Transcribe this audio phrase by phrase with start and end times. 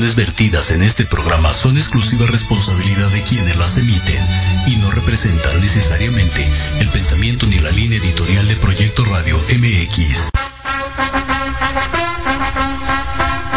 [0.00, 4.24] opiniones vertidas en este programa son exclusiva responsabilidad de quienes las emiten
[4.66, 10.30] y no representan necesariamente el pensamiento ni la línea editorial de Proyecto Radio MX.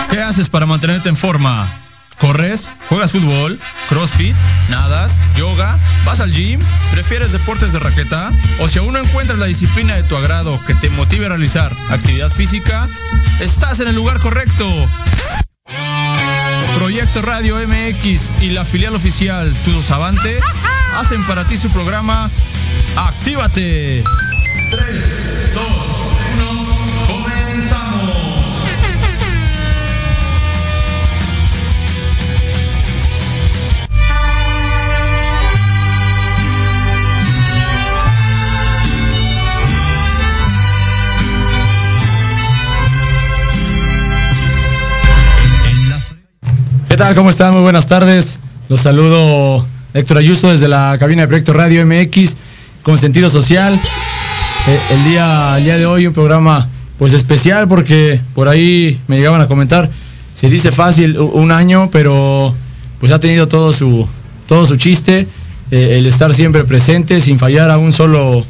[0.09, 1.65] ¿Qué haces para mantenerte en forma?
[2.19, 2.67] ¿Corres?
[2.89, 3.57] ¿Juegas fútbol?
[3.87, 4.35] ¿Crossfit?
[4.67, 5.13] ¿Nadas?
[5.37, 5.79] ¿Yoga?
[6.03, 6.59] ¿Vas al gym?
[6.91, 8.29] ¿Prefieres deportes de raqueta?
[8.59, 11.71] ¿O si aún no encuentras la disciplina de tu agrado que te motive a realizar
[11.89, 12.89] actividad física?
[13.39, 14.67] Estás en el lugar correcto.
[16.93, 20.39] Proyecto Radio MX y la filial oficial Tudos Avante
[20.95, 22.29] hacen para ti su programa
[22.95, 24.03] Actívate.
[24.69, 25.92] 3, 2,
[47.03, 47.15] tal?
[47.15, 47.53] ¿Cómo están?
[47.53, 48.39] Muy buenas tardes.
[48.69, 52.37] Los saludo Héctor Ayuso desde la cabina de Proyecto Radio MX
[52.81, 53.73] con sentido social.
[54.67, 59.17] Eh, el, día, el día de hoy un programa pues especial porque por ahí me
[59.17, 59.89] llegaban a comentar,
[60.33, 62.55] se dice fácil un año, pero
[62.99, 64.07] pues ha tenido todo su,
[64.47, 65.27] todo su chiste,
[65.71, 68.45] eh, el estar siempre presente sin fallar a un solo,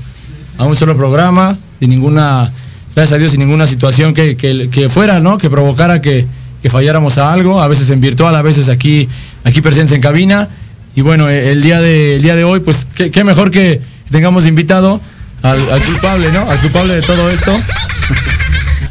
[0.59, 2.51] a un solo programa, sin ninguna,
[2.95, 5.39] gracias a Dios, sin ninguna situación que, que- que fuera, ¿no?
[5.39, 6.27] Que provocara que,
[6.63, 9.09] que falláramos a algo, a veces en virtual, a veces aquí,
[9.43, 10.47] aquí presentes en cabina.
[10.95, 14.45] Y bueno, eh, el día de, el día de hoy, pues qué, mejor que tengamos
[14.45, 15.01] invitado
[15.41, 16.39] al, culpable, ¿no?
[16.49, 17.51] Al culpable de todo esto.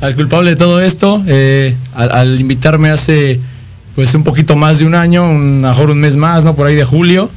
[0.02, 3.40] al culpable de todo esto, eh, al, invitarme hace
[3.94, 6.54] pues un poquito más de un año, un, mejor un mes más, ¿no?
[6.54, 7.30] Por ahí de julio,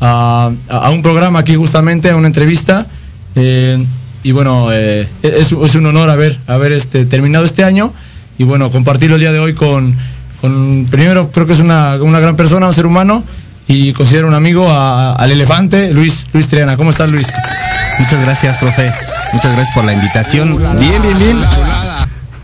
[0.00, 2.86] a, a- un programa aquí justamente, a una entrevista.
[3.34, 3.84] eh,
[4.22, 7.92] y bueno, es, es un honor haber, haber este, terminado este año
[8.38, 9.94] y bueno, compartirlo el día de hoy con,
[10.40, 13.24] con primero creo que es una, una gran persona, un ser humano
[13.68, 16.76] y considero un amigo a- al elefante, Luis, Luis Triana.
[16.76, 17.26] ¿Cómo estás Luis?
[17.98, 18.90] Muchas gracias, profe.
[19.32, 20.50] Muchas gracias por la invitación.
[20.78, 21.36] Bien, bien, bien.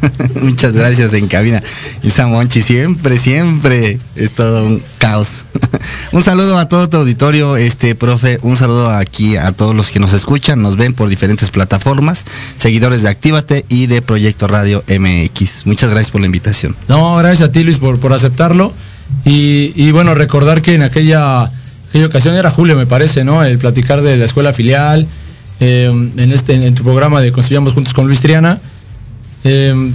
[0.43, 1.63] Muchas gracias en cabina.
[2.03, 5.45] Y Samonchi, siempre, siempre es todo un caos.
[6.13, 8.39] Un saludo a todo tu auditorio, este profe.
[8.43, 12.27] Un saludo aquí a todos los que nos escuchan, nos ven por diferentes plataformas,
[12.57, 15.67] seguidores de Actívate y de Proyecto Radio MX.
[15.67, 16.77] Muchas gracias por la invitación.
[16.87, 18.73] No, gracias a ti Luis por, por aceptarlo.
[19.25, 21.51] Y, y bueno, recordar que en aquella,
[22.07, 23.43] ocasión era Julio, me parece, ¿no?
[23.43, 25.07] El platicar de la escuela filial,
[25.61, 25.87] eh,
[26.17, 28.59] en, este, en tu programa de Construyamos Juntos con Luis Triana.
[29.45, 29.93] Eh,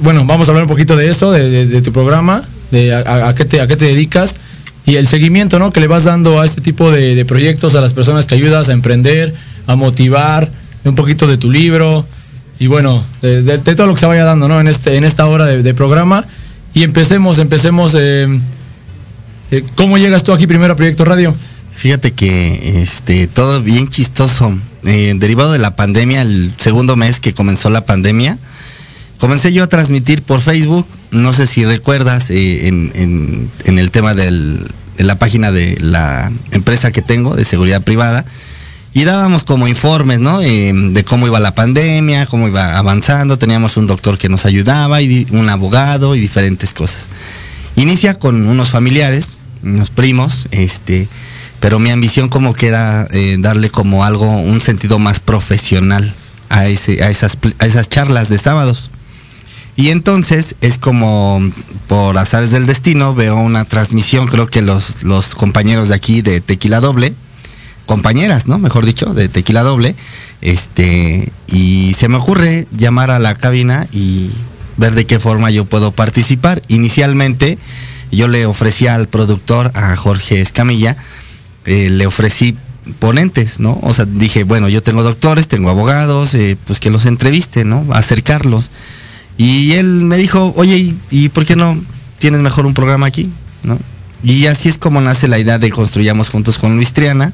[0.00, 2.42] bueno, vamos a hablar un poquito de eso, de, de- tu programa,
[2.72, 4.36] de qué te, a qué te dedicas
[4.84, 5.72] y el seguimiento ¿no?
[5.72, 8.72] que le vas dando a este tipo de, proyectos, a las personas que ayudas a
[8.72, 9.34] emprender,
[9.66, 10.50] a motivar,
[10.84, 12.06] un poquito de tu libro
[12.58, 14.60] y bueno, de, todo lo que se vaya dando ¿no?
[14.60, 16.24] en, este, en esta hora de, de programa.
[16.74, 17.94] Y empecemos, empecemos.
[17.94, 18.26] eh,
[19.50, 21.34] eh, ¿Cómo llegas tú aquí primero a Proyecto Radio?
[21.74, 24.56] Fíjate que este todo bien chistoso.
[24.84, 28.38] Eh, derivado de la pandemia, el segundo mes que comenzó la pandemia,
[29.18, 30.86] comencé yo a transmitir por Facebook.
[31.12, 32.90] No sé si recuerdas eh, en,
[33.64, 34.66] en- el tema del-
[34.96, 38.24] de la página de la empresa que tengo de seguridad privada.
[38.94, 40.42] Y dábamos como informes, ¿no?
[40.42, 43.38] Eh, de cómo iba la pandemia, cómo iba avanzando.
[43.38, 47.08] Teníamos un doctor que nos ayudaba y un abogado y diferentes cosas.
[47.76, 51.08] Inicia con unos familiares, unos primos, este,
[51.60, 56.12] pero mi ambición como que era eh, darle como algo, un sentido más profesional
[56.50, 58.90] a, ese, a, esas, a esas charlas de sábados.
[59.74, 61.40] Y entonces es como
[61.88, 66.40] por azares del destino, veo una transmisión, creo que los, los compañeros de aquí de
[66.40, 67.14] Tequila Doble,
[67.86, 68.58] compañeras, ¿no?
[68.58, 69.96] Mejor dicho, de Tequila Doble,
[70.42, 74.30] este, y se me ocurre llamar a la cabina y
[74.76, 76.62] ver de qué forma yo puedo participar.
[76.68, 77.58] Inicialmente
[78.10, 80.96] yo le ofrecí al productor, a Jorge Escamilla,
[81.64, 82.56] eh, le ofrecí
[82.98, 83.78] ponentes, ¿no?
[83.82, 87.86] O sea, dije, bueno, yo tengo doctores, tengo abogados, eh, pues que los entreviste, ¿no?
[87.92, 88.70] Acercarlos.
[89.38, 91.80] Y él me dijo, oye, ¿y, y por qué no
[92.18, 93.28] tienes mejor un programa aquí?
[93.64, 93.78] ¿No?
[94.24, 97.32] Y así es como nace la idea de Construyamos Juntos con Luis Triana.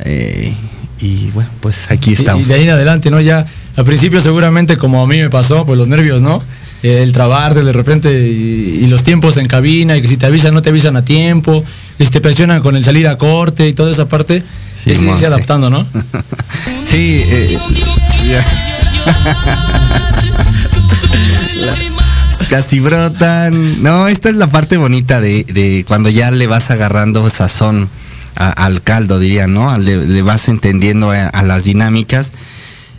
[0.00, 0.52] Eh,
[1.00, 2.42] y bueno, pues aquí Y- estamos.
[2.42, 3.20] Y de ahí en adelante, ¿no?
[3.20, 3.46] Ya
[3.76, 6.42] al principio seguramente como a mí me pasó, pues los nervios, ¿no?
[6.82, 10.52] El trabajar de repente y, y los tiempos en cabina y que si te avisan
[10.52, 11.64] no te avisan a tiempo,
[11.96, 14.42] que si te presionan con el salir a corte y toda esa parte,
[14.82, 15.86] Sí, es irse adaptando, ¿no?
[16.84, 17.58] Sí, eh,
[18.28, 18.44] ya.
[22.48, 23.82] Casi brotan.
[23.82, 27.88] No, esta es la parte bonita de, de cuando ya le vas agarrando sazón
[28.36, 29.76] al caldo, diría, ¿no?
[29.78, 32.32] Le, vas entendiendo a, a las dinámicas.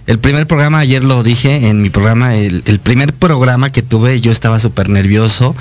[0.08, 4.22] El primer programa, ayer lo dije en mi programa, el, el primer programa que tuve,
[4.22, 5.56] yo estaba súper nervioso.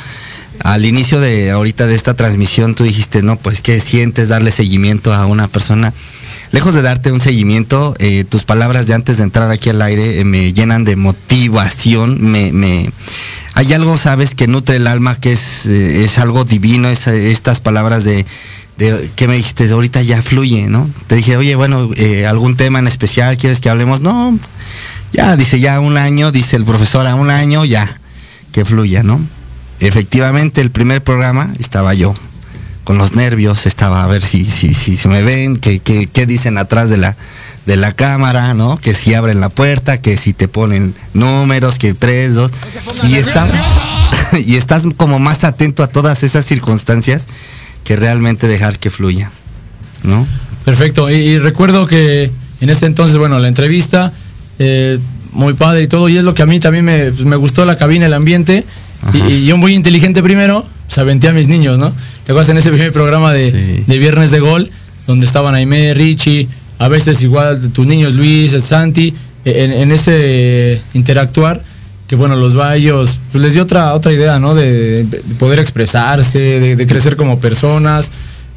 [0.61, 5.13] Al inicio de ahorita de esta transmisión, tú dijiste, no, pues, ¿qué sientes darle seguimiento
[5.13, 5.93] a una persona?
[6.53, 10.21] Lejos de darte un seguimiento, eh, tus palabras de antes de entrar aquí al aire
[10.21, 12.93] eh, me llenan de motivación, me,
[13.55, 17.59] hay algo, sabes, que nutre el alma, que es, eh, es algo divino, es, estas
[17.61, 18.25] palabras de,
[18.79, 20.89] de que me dijiste, ahorita ya fluye, ¿no?
[21.09, 21.91] Te dije, oye, bueno,
[22.29, 24.01] algún tema en especial, ¿quieres que hablemos?
[24.01, 24.39] No,
[25.13, 27.99] ya, dice, ya un año, dice el profesor, a un año, ya,
[28.53, 29.21] que fluya, ¿no?
[29.85, 32.15] Efectivamente, el primer programa estaba yo,
[32.85, 36.89] con los nervios, estaba a ver si, si, si, me ven, qué que, dicen atrás
[36.89, 37.17] de la,
[37.67, 38.79] de la cámara, ¿no?
[38.79, 42.51] Que si abren la puerta, que si te ponen números, que tres, dos.
[43.09, 43.53] Y estás,
[44.47, 47.27] y estás como más atento a todas esas circunstancias
[47.85, 49.31] que realmente dejar que fluya,
[50.03, 50.27] ¿no?
[50.65, 51.11] Perfecto.
[51.11, 52.31] Y, recuerdo que
[52.63, 54.15] en ese entonces, bueno, la entrevista,
[54.59, 54.99] eh,
[55.33, 57.67] muy padre y todo, y es lo que a mí también me, pues, me gustó
[57.67, 58.65] la cabina, el ambiente,
[59.13, 61.93] y, yo muy inteligente primero, pues aventé a mis niños, ¿no?
[62.25, 64.71] ¿Te acuerdas en ese primer programa de, de Viernes de Gol,
[65.07, 71.63] donde estaban Aime, Richie, a veces igual tus niños Luis, Santi, en, en ese interactuar,
[72.07, 74.55] que bueno, los va ellos, pues les dio otra, otra idea, ¿no?
[74.55, 75.07] De,
[75.39, 78.11] poder expresarse, de, crecer como personas.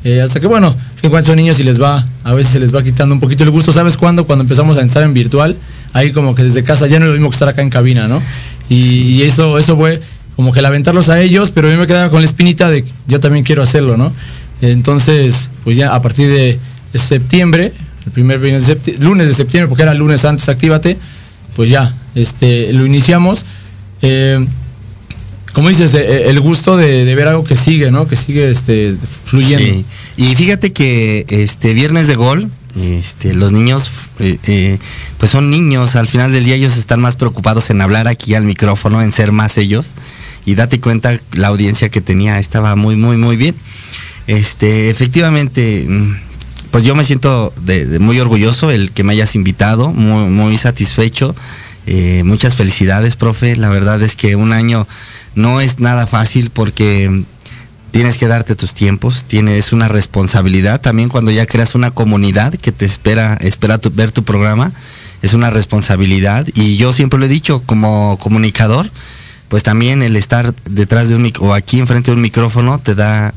[0.04, 2.74] Eh, hasta que bueno, en cuanto son niños y les va, a veces se les
[2.74, 3.72] va quitando un poquito el gusto.
[3.72, 4.26] ¿Sabes cuándo?
[4.26, 5.56] Cuando empezamos a estar en virtual,
[5.94, 8.08] ahí como que desde casa ya no es lo mismo que estar acá en cabina,
[8.08, 8.22] ¿no?
[8.70, 10.02] Y, eso, eso fue
[10.38, 12.86] como que el aventarlos a ellos, pero a mí me quedaba con la espinita de
[13.08, 14.14] yo también quiero hacerlo, ¿no?
[14.62, 16.58] Entonces, pues ya a partir de,
[16.94, 17.74] septiembre,
[18.06, 20.98] el primer lunes de septiembre, porque era lunes antes, actívate,
[21.56, 23.46] pues ya, este, lo iniciamos.
[24.02, 24.46] Eh,
[25.54, 28.08] como dices, eh, eh, el gusto de, ver algo que sigue, ¿no?
[28.08, 29.84] Que sigue este, fluyendo.
[30.18, 33.92] Y fíjate que este viernes de gol, este, los niños,
[35.18, 38.44] pues son niños, al final del día ellos están más preocupados en hablar aquí al
[38.44, 39.94] micrófono, en ser más ellos.
[40.46, 43.56] Y date cuenta, la audiencia que tenía estaba muy, muy, muy bien.
[44.28, 46.16] Este, efectivamente, mm,
[46.72, 47.54] pues yo me siento
[48.00, 51.36] muy orgulloso el que me hayas invitado, muy, muy satisfecho.
[51.88, 53.56] Eh, muchas felicidades, profe.
[53.56, 54.88] La verdad es que un año
[55.36, 57.24] no es nada fácil porque
[57.92, 62.72] tienes que darte tus tiempos, tienes una responsabilidad también cuando ya creas una comunidad que
[62.72, 64.72] te espera, espera ver tu programa,
[65.22, 68.90] es una responsabilidad y yo siempre lo he dicho como comunicador,
[69.50, 73.34] pues también el estar detrás de un o aquí enfrente de un micrófono te da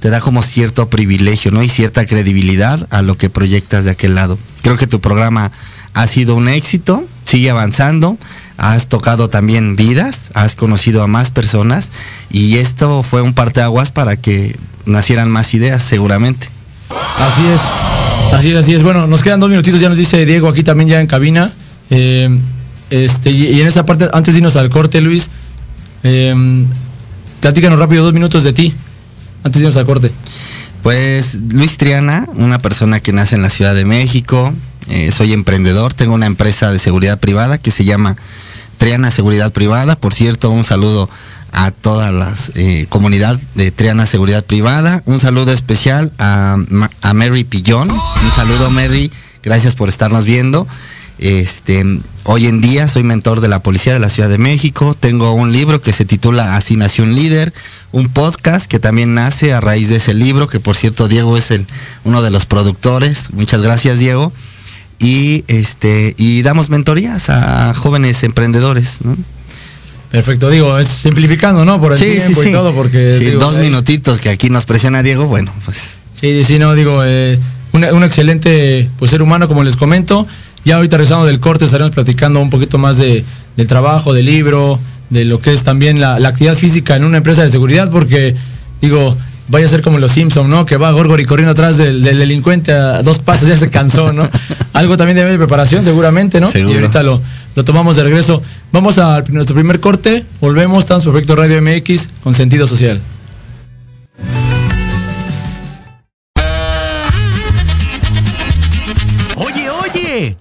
[0.00, 1.62] te da como cierto privilegio, ¿no?
[1.62, 4.38] Y cierta credibilidad a lo que proyectas de aquel lado.
[4.60, 5.50] Creo que tu programa
[5.94, 8.16] ha sido un éxito, sigue avanzando,
[8.58, 11.90] has tocado también vidas, has conocido a más personas
[12.30, 16.48] y esto fue un parteaguas para que nacieran más ideas, seguramente.
[16.90, 18.84] Así es, así es, así es.
[18.84, 21.50] Bueno, nos quedan dos minutitos, ya nos dice Diego aquí también ya en cabina.
[21.90, 22.38] Eh,
[22.90, 25.28] este, y, en esa parte, antes de irnos al corte, Luis,
[26.04, 26.64] eh,
[27.40, 28.72] platícanos rápido dos minutos de ti.
[29.42, 30.12] Antes de irnos al corte.
[30.84, 34.54] Pues Luis Triana, una persona que nace en la Ciudad de México,
[34.88, 38.16] eh, soy emprendedor, tengo una empresa de seguridad privada que se llama
[38.78, 39.96] Triana Seguridad Privada.
[39.96, 41.08] Por cierto, un saludo
[41.52, 45.02] a toda la eh, comunidad de Triana Seguridad Privada.
[45.06, 46.58] Un saludo especial a,
[47.14, 47.90] Mary Pillón.
[47.90, 49.10] Un saludo Mary,
[49.42, 50.66] gracias por estarnos viendo.
[51.18, 51.84] Este,
[52.24, 54.94] hoy en día soy mentor de la Policía de la Ciudad de México.
[54.98, 57.54] Tengo un libro que se titula Así nació un líder,
[57.92, 61.50] un podcast que también nace a raíz de ese libro, que por cierto Diego es
[61.52, 61.66] el,
[62.02, 63.32] uno de los productores.
[63.32, 64.32] Muchas gracias Diego.
[64.98, 69.00] Y este, y damos mentorías a jóvenes emprendedores,
[70.14, 71.80] Perfecto, digo, es simplificando, ¿no?
[71.80, 73.36] Por el tiempo y todo, porque.
[73.40, 75.94] dos minutitos que aquí nos presiona Diego, bueno, pues.
[76.14, 77.36] Sí, sí, no, digo, eh,
[77.72, 80.24] un, excelente pues, ser humano, como les comento.
[80.64, 83.24] Ya ahorita regresando del corte estaremos platicando un poquito más de,
[83.56, 84.78] del trabajo, del libro,
[85.10, 88.36] de lo que es también la, actividad física en una empresa de seguridad, porque
[88.80, 90.66] digo, vaya a ser como los Simpson, ¿no?
[90.66, 94.28] Que va Gorgori corriendo atrás del, delincuente a dos pasos, ya se cansó, ¿no?
[94.72, 96.48] Algo también de preparación, seguramente, ¿no?
[96.54, 97.20] Y ahorita lo,
[97.54, 98.42] lo tomamos de regreso.
[98.72, 103.00] Vamos a nuestro primer corte, volvemos, estamos Perfecto Radio MX con sentido social.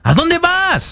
[0.03, 0.91] ¿A dónde vas?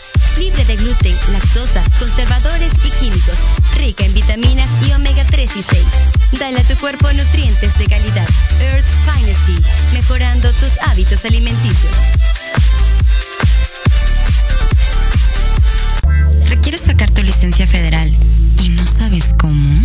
[0.37, 3.35] Libre de gluten lactosa, conservadores y químicos.
[3.77, 5.83] Rica en vitaminas y omega 3 y 6.
[6.39, 8.27] Dale a tu cuerpo nutrientes de calidad.
[8.61, 9.41] Earth's Finest
[9.93, 11.91] mejorando tus hábitos alimenticios.
[16.49, 18.09] ¿Requieres sacar tu licencia federal
[18.61, 19.83] y no sabes cómo?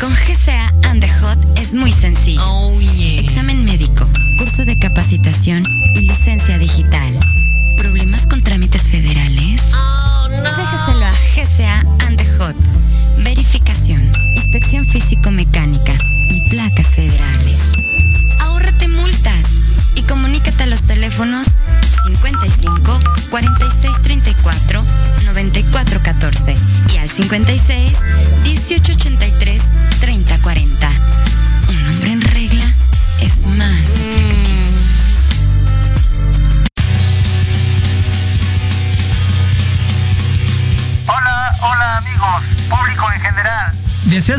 [0.00, 2.40] Con GCA and the Hot es muy sencillo.
[2.44, 3.20] Oh, yeah.
[3.20, 4.06] Examen médico,
[4.38, 5.62] curso de capacitación
[5.94, 7.12] y licencia digital.
[7.78, 8.15] ¿Problemas
[8.56, 9.70] trámites federales?
[9.74, 10.56] Oh, no.
[10.56, 12.56] Déjaselo a GCA and the Hot.
[13.22, 15.92] Verificación, inspección físico-mecánica
[16.30, 17.58] y placas federales.
[18.40, 19.46] Ahórrate multas
[19.94, 21.58] y comunícate a los teléfonos
[22.04, 22.98] 55
[23.28, 24.86] 46 34
[25.26, 26.54] 94 14
[26.94, 28.06] y al 56
[28.44, 30.90] 18 83 30 40.
[31.68, 32.74] Un hombre en regla
[33.20, 34.65] es más atractivo.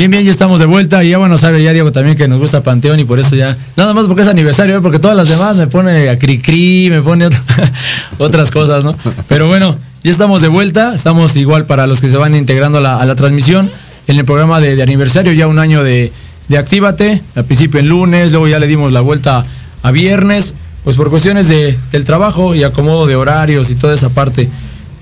[0.00, 2.38] Bien, bien, ya estamos de vuelta y ya bueno, sabe ya Diego también que nos
[2.38, 4.80] gusta Panteón y por eso ya, nada más porque es aniversario, ¿eh?
[4.80, 7.44] porque todas las demás me pone a cri cri, me pone otra-
[8.18, 8.96] otras cosas, ¿no?
[9.28, 12.80] Pero bueno, ya estamos de vuelta, estamos igual para los que se van integrando a
[12.80, 13.68] la, la transmisión
[14.06, 16.10] en el programa de, de aniversario, ya un año de,
[16.48, 19.44] de Actívate, al principio en lunes, luego ya le dimos la vuelta
[19.82, 24.08] a viernes, pues por cuestiones de, del trabajo y acomodo de horarios y toda esa
[24.08, 24.48] parte.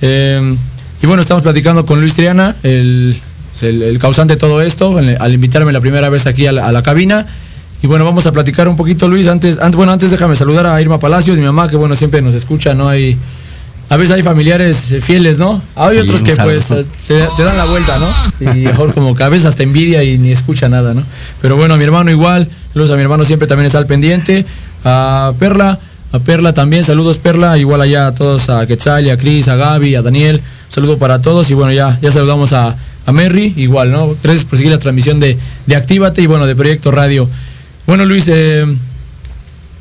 [0.03, 0.57] Eh,
[1.01, 3.17] y bueno, estamos platicando con Luis Triana, el,
[3.63, 6.73] el- el causante de todo esto, al invitarme la primera vez aquí a la, a
[6.73, 7.27] la cabina.
[7.83, 9.29] Y bueno, vamos a platicar un poquito, Luis.
[9.29, 12.35] Antes, antes, bueno, antes déjame saludar a Irma Palacios, mi mamá, que bueno, siempre nos
[12.35, 12.89] escucha, ¿no?
[12.89, 13.17] Hay,
[13.89, 15.63] a veces hay familiares eh, fieles, ¿no?
[15.77, 16.67] Hay Sí, otros que pues
[17.07, 18.53] te, te dan la vuelta, ¿no?
[18.53, 21.03] Y mejor como que a veces hasta envidia y ni escucha nada, ¿no?
[21.41, 24.45] Pero bueno, a mi hermano igual, saludos a mi hermano siempre también está al pendiente.
[24.85, 25.79] A Perla,
[26.13, 29.95] a Perla también, saludos Perla, igual allá a todos, a Quetzal, a Cris, a Gaby,
[29.95, 32.75] a Daniel, saludo para todos y bueno, ya, ya saludamos a,
[33.09, 34.15] a Merry, igual, ¿no?
[34.23, 37.29] Gracias por seguir la transmisión de, de Actívate y bueno, de Proyecto Radio.
[37.87, 38.67] Bueno, Luis, eh,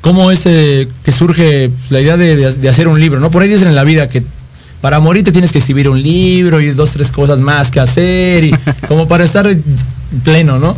[0.02, 3.20] ¿cómo es eh, que surge la idea de, de- de hacer un libro?
[3.20, 3.30] ¿no?
[3.30, 4.24] Por ahí dicen en la vida que
[4.80, 8.44] para morir te tienes que escribir un libro y dos, tres cosas más que hacer
[8.46, 8.52] y
[8.88, 9.46] como para estar
[10.24, 10.76] pleno, ¿no?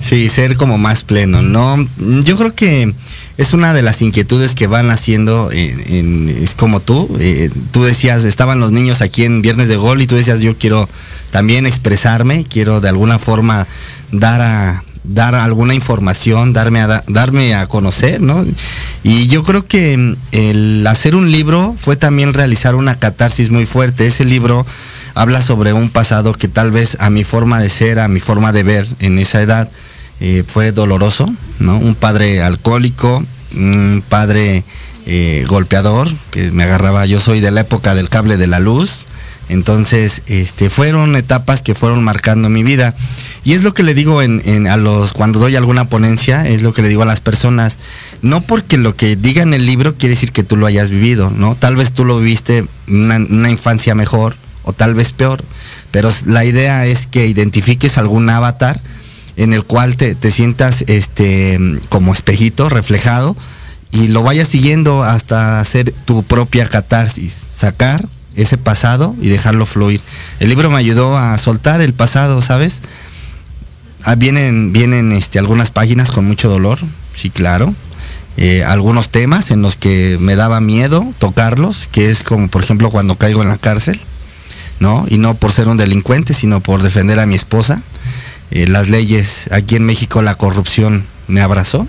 [0.00, 1.42] Sí, ser como más pleno.
[1.42, 1.76] No,
[2.24, 2.92] yo creo que
[3.36, 7.08] es una de las inquietudes que van haciendo, en- es como tú.
[7.20, 10.56] eh, tú decías, estaban los niños aquí en Viernes de Gol y tú decías, yo
[10.56, 10.88] quiero
[11.30, 13.66] también expresarme, quiero de alguna forma
[14.12, 18.44] dar a dar alguna información, darme a, da- darme a conocer, ¿no?
[19.02, 23.66] Y yo creo que mm, el hacer un libro fue también realizar una catarsis muy
[23.66, 24.06] fuerte.
[24.06, 24.66] Ese libro
[25.14, 28.52] habla sobre un pasado que tal vez a mi forma de ser, a mi forma
[28.52, 29.68] de ver en esa edad,
[30.20, 31.78] eh, fue doloroso, ¿no?
[31.78, 33.24] Un padre alcohólico,
[33.56, 34.64] un padre
[35.06, 39.00] eh, golpeador, que me agarraba, yo soy de la época del cable de la luz,
[39.50, 42.94] entonces, este, fueron etapas que fueron marcando mi vida.
[43.44, 46.62] Y es lo que le digo en, en- a los, cuando doy alguna ponencia, es
[46.62, 47.78] lo que le digo a las personas.
[48.22, 51.30] No porque lo que diga en el libro quiere decir que tú lo hayas vivido,
[51.30, 51.54] ¿no?
[51.56, 55.42] Tal vez tú lo viviste una, una infancia mejor o tal vez peor.
[55.90, 58.78] Pero la idea es que identifiques algún avatar
[59.36, 61.58] en el cual te, te sientas este
[61.88, 63.34] como espejito reflejado
[63.90, 68.04] y lo vayas siguiendo hasta hacer tu propia catarsis, sacar
[68.36, 70.00] ese pasado y dejarlo fluir.
[70.38, 72.80] El libro me ayudó a soltar el pasado, ¿sabes?
[74.04, 76.78] Ah, vienen vienen este, algunas páginas con mucho dolor,
[77.14, 77.74] sí, claro.
[78.36, 82.90] Eh, algunos temas en los que me daba miedo tocarlos, que es como por ejemplo
[82.90, 84.00] cuando caigo en la cárcel,
[84.78, 85.04] ¿no?
[85.10, 87.82] Y no por ser un delincuente, sino por defender a mi esposa.
[88.50, 91.86] eh, las leyes, aquí en México la corrupción me abrazó.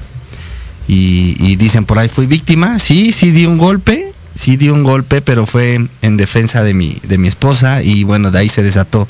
[0.87, 4.83] Y, y dicen por ahí, fui víctima, sí, sí di un golpe, sí di un
[4.83, 8.63] golpe, pero fue en defensa de mi, de mi esposa y bueno, de ahí se
[8.63, 9.07] desató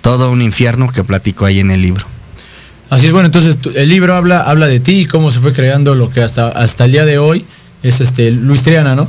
[0.00, 2.04] todo un infierno que platico ahí en el libro.
[2.88, 5.94] Así es, bueno, entonces el libro habla, habla de ti y cómo se fue creando
[5.94, 7.44] lo que hasta, hasta el día de hoy
[7.82, 9.08] es este Luis Triana, ¿no?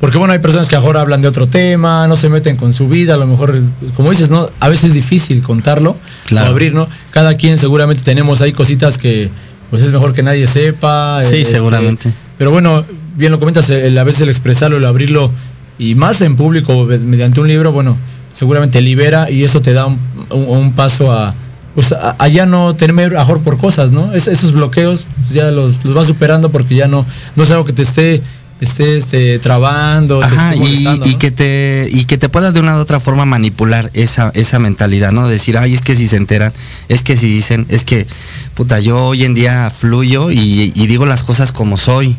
[0.00, 2.88] Porque bueno, hay personas que ahora hablan de otro tema, no se meten con su
[2.88, 3.62] vida, a lo mejor,
[3.94, 4.50] como dices, ¿no?
[4.58, 6.48] A veces es difícil contarlo Claro.
[6.48, 6.88] o abrir, ¿no?
[7.12, 9.30] Cada quien seguramente tenemos ahí cositas que
[9.70, 11.22] pues es mejor que nadie sepa.
[11.22, 12.12] Sí, este, seguramente.
[12.36, 12.84] Pero bueno,
[13.16, 15.30] bien lo comentas, el, a veces el expresarlo, el abrirlo
[15.78, 17.96] y más en público mediante un libro, bueno,
[18.32, 19.98] seguramente libera y eso te da un,
[20.30, 21.34] un- un paso a
[21.74, 24.12] pues a, a ya no tener mejor por cosas, ¿no?
[24.12, 27.64] Es- esos bloqueos pues, ya los, los vas superando porque ya no, no es algo
[27.64, 28.20] que te esté,
[28.60, 32.76] esté este, trabando, te Ajá, y, y que te y que te pueda de una
[32.76, 35.26] u otra forma manipular esa esa mentalidad, ¿no?
[35.28, 36.52] Decir, "Ay, es que si se enteran,
[36.90, 38.06] es que si dicen, es que
[38.54, 42.16] puta, yo hoy en día fluyo y, y digo las cosas como soy."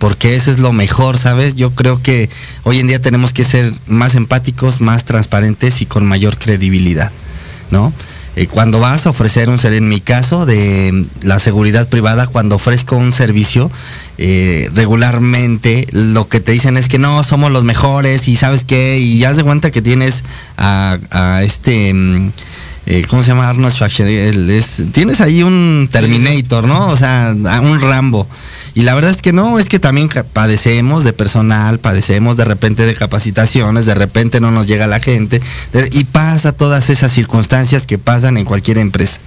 [0.00, 1.54] Porque eso es lo mejor, ¿sabes?
[1.54, 2.28] Yo creo que
[2.64, 7.12] hoy en día tenemos que ser más empáticos, más transparentes y con mayor credibilidad,
[7.70, 7.92] ¿no?
[8.36, 12.26] Eh, cuando vas a ofrecer un servicio, en mi caso de mm, la seguridad privada,
[12.26, 13.70] cuando ofrezco un servicio,
[14.18, 18.98] eh, regularmente lo que te dicen es que no, somos los mejores y sabes qué,
[18.98, 20.24] y ya de cuenta que tienes
[20.56, 21.94] a, a este...
[22.92, 24.64] eh, ¿Cómo se llama Arnold Schwarzenegger?
[24.90, 26.88] Tienes ahí un Terminator, ¿no?
[26.88, 28.26] O sea, un Rambo.
[28.74, 32.84] Y la verdad es que no, es que también padecemos de personal, padecemos de repente
[32.86, 35.40] de capacitaciones, de repente no nos llega la gente,
[35.92, 39.20] y pasa todas esas circunstancias que pasan en cualquier empresa,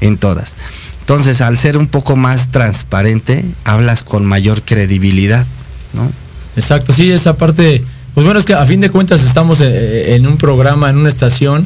[0.00, 0.54] en todas.
[0.98, 5.46] Entonces, al ser un poco más transparente, hablas con mayor credibilidad,
[5.92, 6.10] ¿no?
[6.56, 7.80] Exacto, sí, esa parte,
[8.14, 11.08] pues bueno, es que a fin de cuentas estamos eh, en un programa, en una
[11.08, 11.64] estación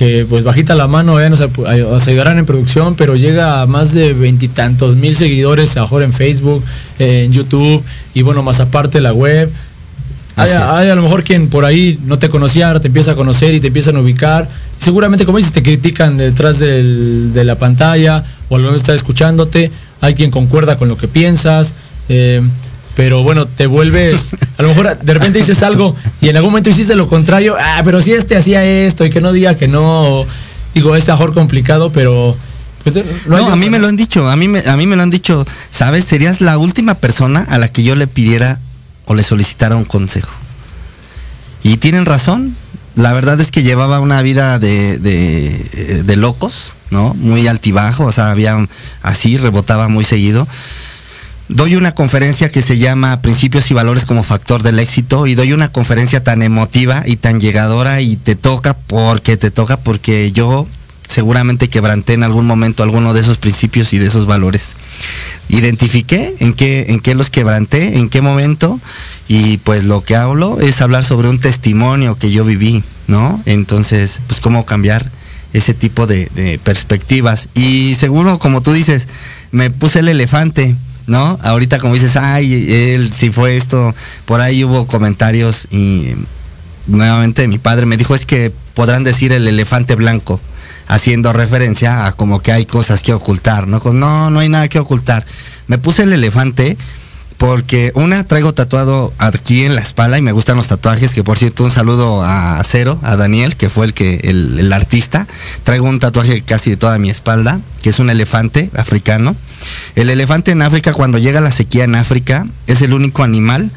[0.00, 3.92] que pues bajita la mano, eh, nos, nos ayudarán en producción, pero llega a más
[3.92, 6.64] de veintitantos mil seguidores ahora en Facebook,
[6.98, 7.84] eh, en YouTube
[8.14, 9.50] y bueno, más aparte la web.
[10.36, 13.14] Hay, hay a lo mejor quien por ahí no te conocía, ahora te empieza a
[13.14, 14.48] conocer y te empiezan a ubicar.
[14.80, 18.94] Seguramente, como dices, te critican detrás del- de la pantalla o a lo mejor está
[18.94, 19.70] escuchándote.
[20.00, 21.74] Hay quien concuerda con lo que piensas.
[22.08, 22.40] eh,
[22.96, 26.70] pero bueno, te vuelves, a lo mejor de repente dices algo y en algún momento
[26.70, 27.56] hiciste lo contrario.
[27.58, 30.24] Ah, pero si este hacía esto y que no diga que no.
[30.74, 32.36] digo, es mejor complicado, pero...
[32.82, 33.82] Pues, No, hay a mí me ¿no?
[33.82, 36.04] lo han dicho, a mí me, a mí me lo han dicho, ¿sabes?
[36.04, 38.58] Serías la última persona a la que yo le pidiera
[39.04, 40.30] o le solicitara un consejo.
[41.62, 42.56] Y tienen razón,
[42.96, 47.14] la verdad es que llevaba una vida de, de, eh, de locos, ¿no?
[47.14, 48.56] Muy altibajo, o sea, había
[49.02, 50.48] así, rebotaba muy seguido.
[51.52, 55.52] Doy una conferencia que se llama Principios y Valores como Factor del Éxito y doy
[55.52, 60.68] una conferencia tan emotiva y tan llegadora y te toca porque te toca porque yo
[61.08, 64.76] seguramente quebranté en algún momento alguno de esos principios y de esos valores.
[65.48, 68.78] Identifiqué en qué, en qué los quebranté, en qué momento
[69.26, 73.42] y pues lo que hablo es hablar sobre un testimonio que yo viví, ¿no?
[73.44, 75.04] Entonces, pues cómo cambiar
[75.52, 77.48] ese tipo de, de perspectivas.
[77.56, 79.08] Y seguro, como tú dices,
[79.50, 80.76] me puse el elefante,
[81.10, 81.40] ¿no?
[81.42, 83.92] Ahorita como dices, ay, él si fue esto,
[84.26, 86.12] por ahí hubo comentarios y
[86.86, 90.40] nuevamente mi padre me dijo, es que podrán decir el elefante blanco,
[90.86, 93.80] haciendo referencia a como que hay cosas que ocultar, ¿no?
[93.92, 95.26] No, no hay nada que ocultar.
[95.66, 96.78] Me puse el elefante
[97.40, 101.38] porque una traigo tatuado aquí en la espalda y me gustan los tatuajes, que por
[101.38, 105.26] cierto un saludo a Cero, a Daniel, que fue el que el, el artista.
[105.64, 109.34] Traigo un tatuaje casi de toda mi espalda, que es un elefante africano.
[109.96, 113.70] El elefante en África, cuando llega la sequía en África, es el único animal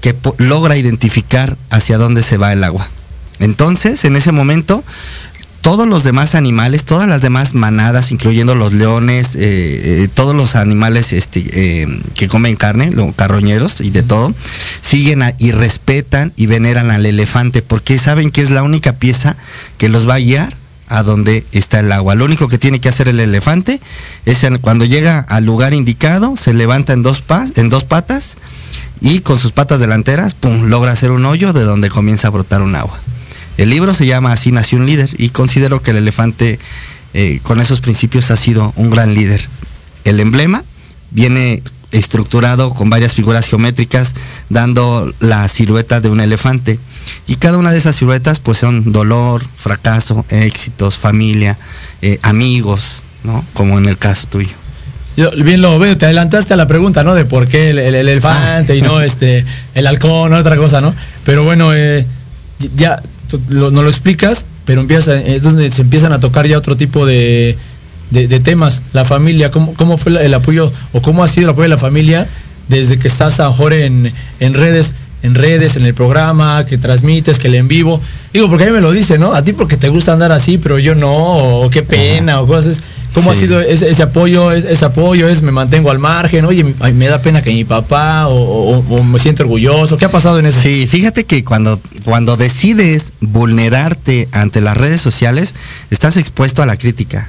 [0.00, 2.88] que logra identificar hacia dónde se va el agua.
[3.38, 4.82] Entonces, en ese momento,
[5.60, 10.56] todos los demás animales, todas las demás manadas, incluyendo los leones, eh, eh, todos los
[10.56, 14.34] animales este, eh, que comen carne, los carroñeros y de todo,
[14.80, 19.36] siguen y respetan y veneran al elefante porque saben que es la única pieza
[19.76, 20.54] que los va a guiar
[20.88, 22.14] a donde está el agua.
[22.14, 23.80] Lo único que tiene que hacer el elefante
[24.26, 28.36] es cuando llega al lugar indicado, se levanta en dos patas
[29.00, 32.62] y con sus patas delanteras, pum, logra hacer un hoyo de donde comienza a brotar
[32.62, 32.98] un agua.
[33.56, 36.58] El libro se llama Así nació un líder y considero que el elefante
[37.14, 39.46] eh, con esos principios ha sido un gran líder.
[40.04, 40.62] El emblema
[41.10, 44.14] viene estructurado con varias figuras geométricas
[44.48, 46.78] dando la silueta de un elefante
[47.26, 51.58] y cada una de esas siluetas pues son dolor, fracaso, éxitos, familia,
[52.00, 53.44] eh, amigos, ¿no?
[53.54, 54.50] Como en el caso tuyo.
[55.16, 57.14] Yo bien lo veo, te adelantaste a la pregunta, ¿no?
[57.16, 60.94] De por qué el, el- el elefante y no este el halcón, otra cosa, ¿no?
[61.24, 62.06] Pero bueno, eh,
[62.76, 63.02] ya
[63.50, 67.06] lo- no lo explicas, pero empieza, es donde se empiezan a tocar ya otro tipo
[67.06, 67.56] de,
[68.10, 71.64] de, temas, la familia, ¿cómo, cómo fue el apoyo o cómo ha sido el apoyo
[71.64, 72.26] de la familia
[72.68, 77.38] desde que estás a mejor en, en redes, en redes, en el programa, que transmites,
[77.38, 78.00] que le en vivo.
[78.32, 79.34] Digo, porque a mí me lo dice, ¿no?
[79.34, 81.12] A ti porque te gusta andar así, pero yo no,
[81.62, 82.80] o qué pena, o cosas.
[83.14, 84.52] ¿Cómo ha sido ese, ese apoyo?
[84.52, 87.64] Es- Ese, apoyo es me mantengo al margen, oye, ay, me da pena que mi
[87.64, 89.96] papá, o, o- o me siento orgulloso.
[89.96, 90.60] ¿Qué ha pasado en eso?
[90.60, 95.54] Sí, fíjate que cuando, cuando decides vulnerarte ante las redes sociales,
[95.90, 97.28] estás expuesto a la crítica.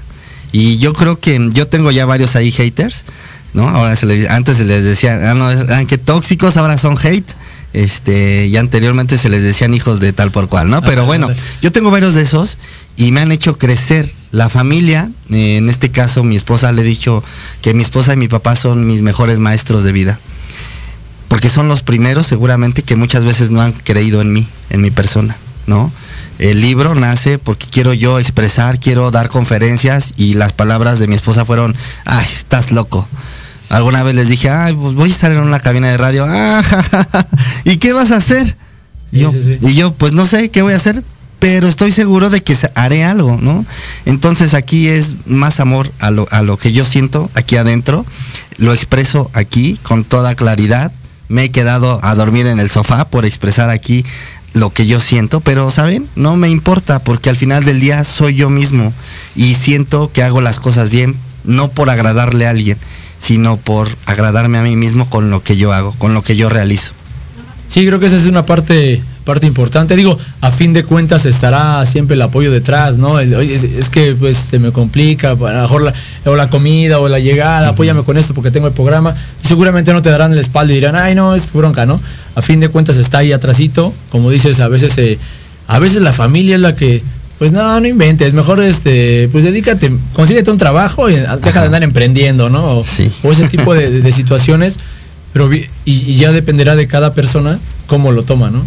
[0.52, 3.06] Y yo creo que yo tengo ya varios ahí haters,
[3.54, 3.68] ¿no?
[3.68, 7.30] Ahora se les, antes se les decía, ah, no, eran que tóxicos, ahora son hate.
[7.74, 10.82] Este, y anteriormente se les decían hijos de tal por cual, ¿no?
[10.82, 11.42] Pero Ah, bueno, ándale.
[11.62, 12.58] yo tengo varios de esos
[12.98, 14.12] y me han hecho crecer.
[14.32, 17.24] La familia, eh, en este caso mi esposa le he dicho
[17.62, 20.20] que mi esposa y mi papá son mis mejores maestros de vida
[21.32, 24.92] porque son los primeros seguramente que muchas veces no han creído en mí, en mi
[24.92, 25.90] persona, ¿no?
[26.40, 31.16] El libro nace porque quiero yo expresar, quiero dar conferencias y las palabras de mi
[31.16, 33.08] esposa fueron, ay, estás loco.
[33.70, 36.62] Alguna vez les dije, ay, pues voy a estar en una cabina de radio, ah,
[36.62, 37.28] ja, ja, ja,
[37.64, 38.48] ¿y qué vas a hacer?
[39.12, 39.58] Sí, yo, sí, sí.
[39.62, 41.02] Y yo, pues no sé qué voy a hacer,
[41.42, 43.66] pero estoy seguro de que haré algo, ¿no?
[44.06, 48.06] Entonces aquí es más amor a lo, a lo que yo siento aquí adentro,
[48.58, 50.92] lo expreso aquí con toda claridad,
[51.30, 54.06] me he quedado a dormir en el sofá por expresar aquí
[54.54, 56.08] lo que yo siento, pero ¿saben?
[56.16, 58.94] No me importa porque al final del día soy yo mismo
[59.36, 62.78] y siento que hago las cosas bien, no por agradarle a alguien,
[63.18, 66.50] sino por agradarme a mí mismo con lo que yo hago, con lo que yo
[66.50, 66.92] realizo.
[67.68, 69.96] Sí, creo que esa es una parte parte importante.
[69.96, 73.20] Digo, a fin de cuentas estará siempre el apoyo detrás, ¿no?
[73.20, 75.94] El, Oye, es, es que pues se me complica, a lo mejor la,
[76.26, 79.16] o la comida o la llegada, apóyame con esto porque tengo el programa.
[79.44, 82.00] Y seguramente no te darán la espalda y dirán, ay no, es bronca, ¿no?
[82.36, 85.18] A fin de cuentas está ahí atrasito, como dices, a veces eh,
[85.68, 87.02] a veces la familia es la que
[87.38, 91.82] pues no, no inventes, mejor este, pues dedícate, consíguete un trabajo y deja de andar
[91.84, 92.80] emprendiendo, ¿no?
[92.80, 93.12] O, Sí.
[93.24, 94.80] o ese tipo de, de- de situaciones,
[95.34, 97.58] pero y, y ya dependerá de cada persona
[97.88, 98.64] cómo lo toma, ¿no?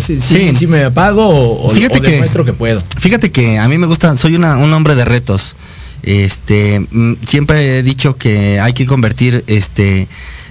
[0.00, 0.54] Si- Sí.
[0.54, 2.82] si me apago o, Fíjate o que- demuestro que puedo.
[2.98, 5.56] Fíjate que a mí me gusta, soy una- un hombre de retos.
[6.02, 10.06] Este, mm, siempre he dicho que hay que convertir este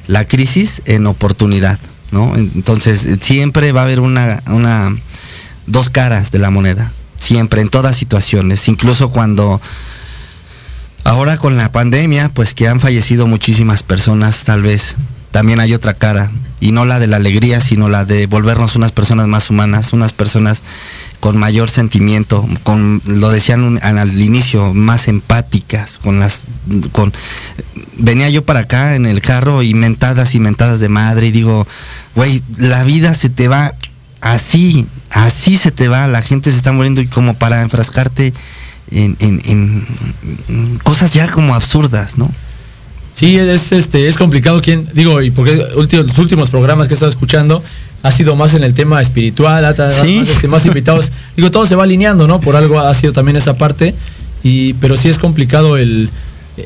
[0.08, 1.80] la crisis en oportunidad,
[2.12, 2.36] ¿no?
[2.36, 4.94] Entonces, eh, siempre va a haber una, una
[5.68, 9.62] dos caras de la moneda, siempre en todas situaciones, incluso cuando
[11.04, 14.96] ahora con la pandemia, pues que han fallecido muchísimas personas, tal vez
[15.32, 16.32] también hay otra cara,
[16.64, 20.14] y no la de la alegría, sino la de volvernos unas personas más humanas, unas
[20.14, 20.64] personas
[21.20, 26.46] con mayor sentimiento, con, lo decían al, inicio, más empáticas, con las,
[26.94, 27.12] con,
[27.98, 31.68] venía yo para acá en el carro y mentadas y mentadas de madre y digo,
[32.16, 33.74] güey, la vida se te va
[34.22, 38.34] así, así se te va, la gente se está muriendo y como para enfrascarte
[38.92, 39.88] en, en- en-
[40.48, 42.32] en cosas ya como absurdas, ¿no?
[43.14, 46.96] Sí, es este es complicado quién digo y porque ulti- los últimos programas que he
[46.96, 47.64] estado escuchando
[48.02, 49.74] ha sido más en el tema espiritual, ha-
[50.04, 50.18] Sí.
[50.20, 51.12] más, este, más invitados.
[51.38, 52.40] digo, todo se va alineando, ¿no?
[52.42, 53.94] Por algo ha sido también esa parte
[54.44, 56.10] y pero sí es complicado el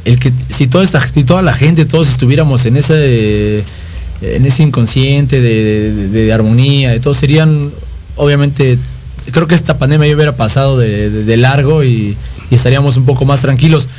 [0.05, 3.63] el que si toda esta si toda la gente todos estuviéramos en ese
[4.21, 7.71] en ese inconsciente de, de- de armonía, de todo serían
[8.15, 8.79] obviamente
[9.31, 12.15] creo que esta pandemia ya hubiera pasado de, de- de largo y,
[12.49, 13.89] y estaríamos un poco más tranquilos.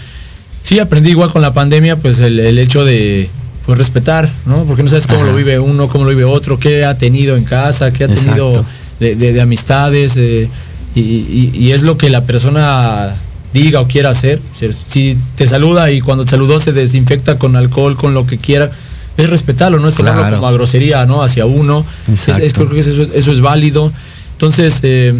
[0.69, 3.31] Sí, aprendí igual con la pandemia, pues el, el hecho de
[3.65, 4.65] pues, respetar, ¿no?
[4.65, 5.31] Porque no sabes cómo Ajá.
[5.31, 8.53] lo vive uno, cómo lo vive otro, qué ha tenido en casa, qué ha tenido
[9.01, 10.47] de, de- de amistades, eh,
[10.95, 13.15] y, y- y es lo que la persona
[13.55, 14.43] diga o quiera hacer.
[14.53, 18.71] Si- te saluda y cuando te saludó se desinfecta con alcohol, con lo que quiera,
[19.17, 20.37] es respetarlo, no es tomarlo Claro.
[20.37, 21.23] como a grosería, ¿no?
[21.23, 21.83] Hacia uno.
[22.13, 22.67] Es- es- Exacto.
[22.69, 23.91] creo que eso, eso es válido.
[24.33, 25.15] Entonces, eh,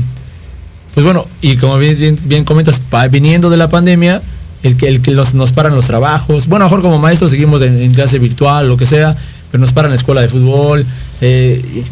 [0.93, 4.21] pues bueno, y como bien, bien, bien comentas, pa- viniendo de la pandemia,
[4.63, 6.47] el que, el que los, nos paran los trabajos.
[6.47, 9.17] Bueno, mejor como maestros seguimos en, clase virtual, lo que sea,
[9.51, 10.85] pero nos paran la escuela de fútbol.
[11.21, 11.85] Eh,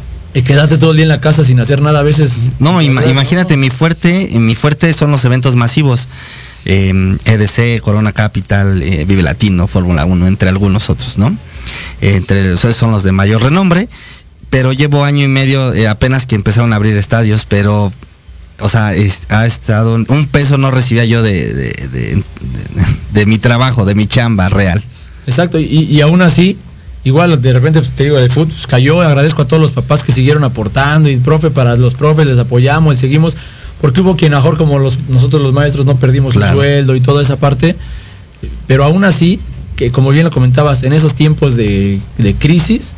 [0.45, 2.51] quedarte todo el día en la casa sin hacer nada a veces.
[2.59, 6.09] No, ima- imagínate, mi fuerte, mi fuerte son los eventos masivos.
[6.67, 11.35] Eh, EDC, Corona Capital, eh, Vive Latino, Fórmula 1, entre algunos otros, ¿no?
[12.01, 13.89] Entre esos son los de mayor renombre,
[14.51, 17.93] pero llevo año y medio eh, apenas que empezaron a abrir estadios, pero,
[18.61, 22.25] o sea, es- ha estado, un peso no recibía yo de, de, de- de-
[23.13, 24.83] de mi trabajo, de mi chamba real.
[25.27, 26.57] Exacto, y, y aún así,
[27.05, 30.03] igual de repente pues, te digo, el fútbol pues, cayó, agradezco a todos los papás
[30.05, 33.37] que siguieron aportando y profe, para los profes les apoyamos y seguimos,
[33.81, 36.53] porque hubo quien mejor como los, nosotros los maestros no perdimos Claro.
[36.53, 37.77] el sueldo y toda esa parte,
[38.67, 39.41] pero aún así,
[39.77, 42.01] que como bien lo comentabas, en esos tiempos de,
[42.39, 42.95] crisis,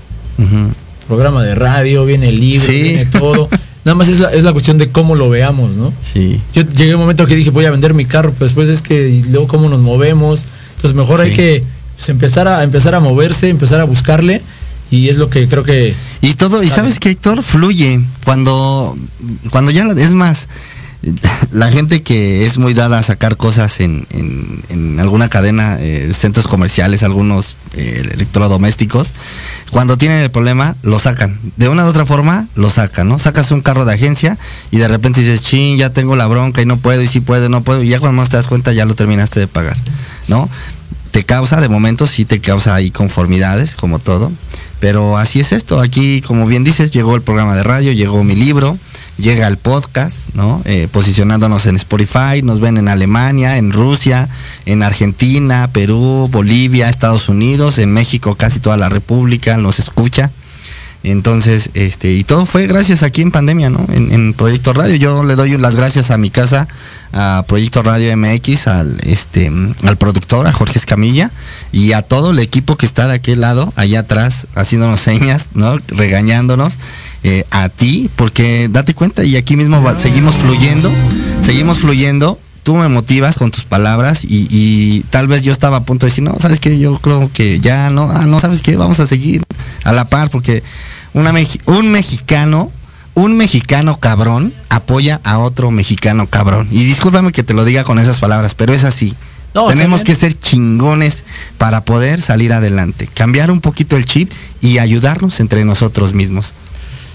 [1.07, 2.83] programa de radio, viene el libro, Sí.
[2.83, 3.49] viene todo.
[3.85, 5.93] Nada más es la, es la cuestión de cómo lo veamos, ¿no?
[6.13, 6.41] Sí.
[6.55, 8.83] Yo llegué a un momento que dije, voy a vender mi carro, pero después es
[8.83, 10.45] que y luego cómo nos movemos.
[10.77, 11.63] Entonces mejor hay que
[11.97, 14.43] pues, empezar, a, empezar a moverse, empezar a buscarle.
[14.91, 15.95] Y es lo que creo que...
[16.23, 18.97] Y todo, y sabes que Héctor fluye cuando,
[19.51, 20.49] cuando ya, es más,
[21.53, 26.13] la gente que es muy dada a sacar cosas en, en- en alguna cadena, eh,
[26.15, 29.13] centros comerciales, algunos eh, electrodomésticos,
[29.71, 31.39] cuando tienen el problema, lo sacan.
[31.57, 33.19] De una u otra forma, lo sacan, ¿no?
[33.19, 34.37] Sacas un carro de agencia
[34.71, 37.49] y de repente dices, chin, ya tengo la bronca y no puedo, y si puedo,
[37.49, 39.77] no puedo, y ya cuando más te das cuenta ya lo terminaste de pagar,
[40.27, 40.49] ¿no?
[41.13, 44.31] te causa, de momento sí te causa ahí conformidades, como todo.
[44.79, 45.81] Pero así es esto.
[45.81, 48.77] Aquí, como bien dices, llegó el programa de radio, llegó mi libro,
[49.19, 50.63] llega el podcast, ¿no?
[50.65, 54.29] Eh, posicionándonos en Spotify, nos ven en Alemania, en Rusia,
[54.65, 60.31] en Argentina, Perú, Bolivia, Estados Unidos, en México, casi toda la República nos escucha.
[61.05, 63.87] Entonces, este, y todo fue gracias aquí en pandemia, ¿no?
[63.93, 64.97] En, Proyecto Radio.
[64.97, 66.69] Yo le doy las gracias a mi casa,
[67.13, 69.51] a Proyecto Radio MX, al este,
[69.83, 71.31] al productor, a Jorge Escamilla,
[71.73, 75.79] y a todo el equipo que está de aquel lado, allá atrás, haciéndonos señas, ¿no?
[75.89, 76.75] Regañándonos,
[77.23, 80.91] eh, a ti, porque date cuenta, y aquí mismo seguimos fluyendo,
[81.45, 82.39] seguimos fluyendo.
[82.69, 86.11] Tú me motivas con tus palabras y, y tal vez yo estaba a punto de
[86.11, 89.07] decir, no, sabes que yo creo que ya no, ah, no, sabes qué, vamos a
[89.07, 89.43] seguir
[89.85, 90.63] a la par porque
[91.15, 91.33] una
[91.65, 92.71] un mexicano,
[93.15, 96.69] un mexicano cabrón apoya a otro mexicano cabrón.
[96.71, 99.15] Y discúlpame que te lo diga con esas palabras, pero es así.
[99.55, 101.25] No, Tenemos que ser chingones
[101.57, 106.53] para poder salir adelante, cambiar un poquito el chip y ayudarnos entre nosotros mismos.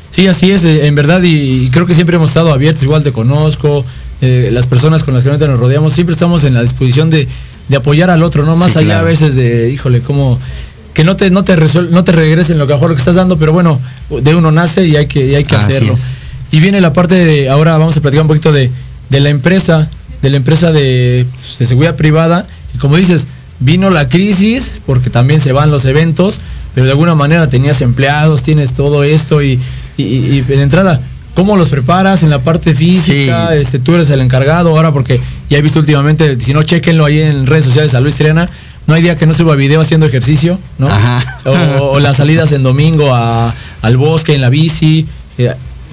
[0.10, 3.12] Sí, así es, eh, en verdad, y creo que siempre hemos estado abiertos, igual te
[3.12, 3.86] conozco,
[4.24, 7.28] eh, las personas con las que ahorita nos rodeamos, siempre estamos en la disposición de,
[7.70, 8.56] de apoyar al otro, ¿no?
[8.56, 9.02] Más Sí, allá claro.
[9.02, 10.40] a veces de, híjole, como
[10.94, 13.38] que no te, no te resuel- no te regresen lo que lo que estás dando,
[13.38, 15.94] pero bueno, de uno nace y hay que, y hay que Así hacerlo.
[15.94, 16.02] es.
[16.52, 18.70] Y viene la parte de, ahora vamos a platicar un poquito de,
[19.10, 19.90] de la empresa,
[20.22, 23.28] de la empresa de, pues, de seguridad privada, y como dices,
[23.60, 26.40] vino la crisis, porque también se van los eventos,
[26.76, 29.60] pero de alguna manera tenías empleados, tienes todo esto y,
[29.98, 31.02] y, y- y de entrada,
[31.34, 33.50] ¿cómo los preparas en la parte física?
[33.52, 33.58] Sí.
[33.58, 35.20] Este, tú eres el encargado ahora porque
[35.50, 38.50] ya he visto últimamente, si no, chequenlo ahí en redes sociales a Luis Triana,
[38.88, 40.88] no hay día que no suba video haciendo ejercicio, ¿no?
[40.88, 41.40] Ajá.
[41.46, 45.08] O, o las salidas en domingo a- al bosque, en la bici.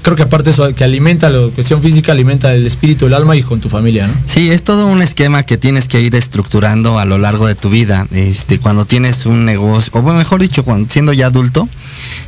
[0.03, 3.43] Creo que aparte eso que alimenta la cuestión física, alimenta el espíritu, el alma y
[3.43, 4.15] con tu familia, ¿no?
[4.27, 7.71] Sí, es todo un esquema que tienes que ir estructurando a lo largo de tu
[7.71, 8.07] vida.
[8.13, 11.69] Este, cuando tienes un negocio, o bueno, mejor dicho, cuando siendo ya adulto,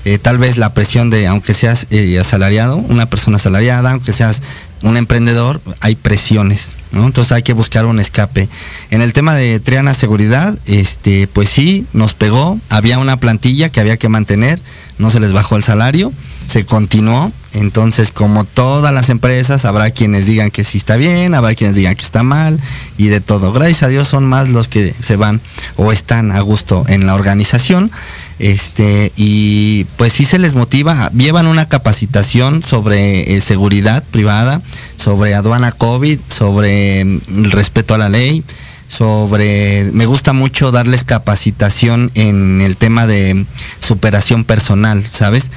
[0.04, 4.42] eh, tal vez la presión de, aunque seas eh, asalariado, una persona asalariada, aunque seas
[4.82, 7.06] un emprendedor, hay presiones, ¿no?
[7.06, 8.48] Entonces hay que buscar un escape.
[8.90, 13.80] En el tema de Triana Seguridad, este, pues sí, nos pegó, había una plantilla que
[13.80, 14.60] había que mantener,
[14.98, 16.12] no se les bajó el salario,
[16.46, 21.54] se continuó, entonces como todas las empresas, habrá quienes digan que sí está bien, habrá
[21.54, 22.60] quienes digan que está mal
[22.98, 23.52] y de todo.
[23.52, 25.40] Gracias a Dios son más los que se van
[25.76, 27.90] o están a gusto en la organización.
[28.38, 34.60] Este, y pues sí se les motiva, llevan una capacitación sobre eh, seguridad privada,
[34.96, 38.42] sobre aduana COVID, sobre mm, el respeto a la ley,
[38.88, 43.46] sobre, me gusta mucho darles capacitación en el tema de
[43.80, 45.50] superación personal, ¿sabes?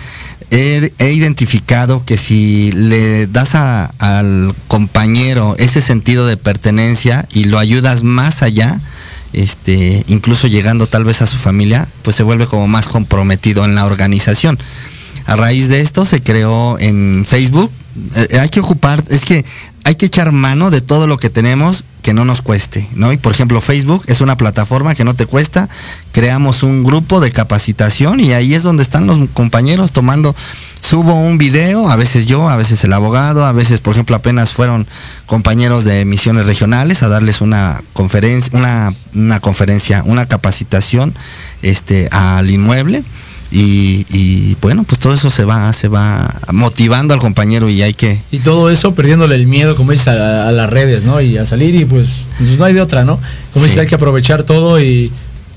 [0.51, 8.03] He, identificado que si le das al compañero ese sentido de pertenencia y lo ayudas
[8.03, 8.79] más allá,
[9.33, 13.75] este, incluso llegando tal vez a su familia, pues se vuelve como más comprometido en
[13.75, 14.59] la organización.
[15.25, 17.71] A raíz de esto se creó en Facebook.
[18.15, 19.43] eh, hay que ocupar, es que
[19.83, 23.11] hay que echar mano de todo lo que tenemos que no nos cueste, ¿no?
[23.13, 25.67] Y por ejemplo, Facebook es una plataforma que no te cuesta.
[26.11, 30.35] Creamos un grupo de capacitación y ahí es donde están los compañeros tomando.
[30.81, 34.51] Subo un video, a veces yo, a veces el abogado, a veces, por ejemplo, apenas
[34.51, 34.85] fueron
[35.25, 41.11] compañeros de misiones regionales a darles una conferencia, una, una conferencia, una capacitación
[41.63, 43.03] este, al inmueble.
[43.51, 47.93] Y, y, bueno, pues todo eso se va, se va motivando al compañero y hay
[47.93, 51.21] que, Y todo eso perdiéndole el miedo, como dices, a, a las redes, ¿no?
[51.21, 53.15] Y a salir y pues, pues no hay de otra, ¿no?
[53.53, 53.69] Como Sí.
[53.69, 55.11] dices, hay que aprovechar todo y,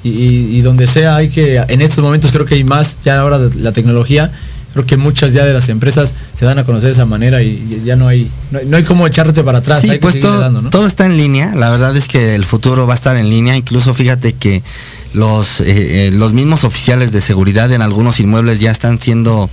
[0.04, 0.10] y-
[0.56, 3.72] y donde sea hay que, en estos momentos creo que hay más, ya ahora la
[3.72, 4.30] tecnología,
[4.74, 7.82] creo que muchas ya de las empresas se dan a conocer de esa manera y
[7.84, 10.12] ya no hay, no, hay- no hay como echarte para atrás, Sí, hay que pues
[10.12, 10.70] seguirle todo, dando, ¿no?
[10.70, 11.54] todo está en línea.
[11.56, 13.56] La verdad es que el futuro va a estar en línea.
[13.56, 14.62] Incluso fíjate que
[15.14, 19.48] los, eh, eh, los mismos oficiales de seguridad en algunos inmuebles ya están siendo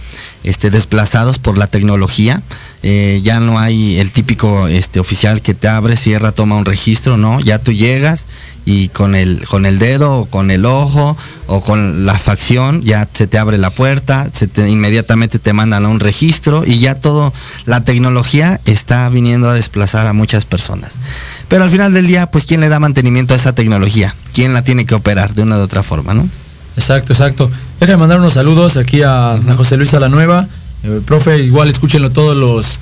[0.45, 2.41] este, desplazados por la tecnología.
[2.83, 7.17] Eh, ya no hay el típico este, oficial que te abre, cierra, toma un registro,
[7.17, 8.27] no, ya tú llegas
[8.63, 13.07] y con el, con el dedo o con el ojo o con la facción ya
[13.11, 16.93] se te abre la puerta, se te, inmediatamente te mandan a un registro y ya
[16.93, 17.33] todo,
[17.65, 20.99] la tecnología está viniendo a desplazar a muchas personas.
[21.47, 24.13] Pero al final del día, pues ¿quién le da mantenimiento a esa tecnología?
[24.31, 26.29] ¿Quién la tiene que operar de una u otra forma, no?
[26.77, 27.49] Exacto, exacto.
[27.79, 30.47] Déjame mandar unos saludos aquí a, a José Luis Alanueva.
[30.83, 32.79] Eh, profe, igual escúchenlo todos los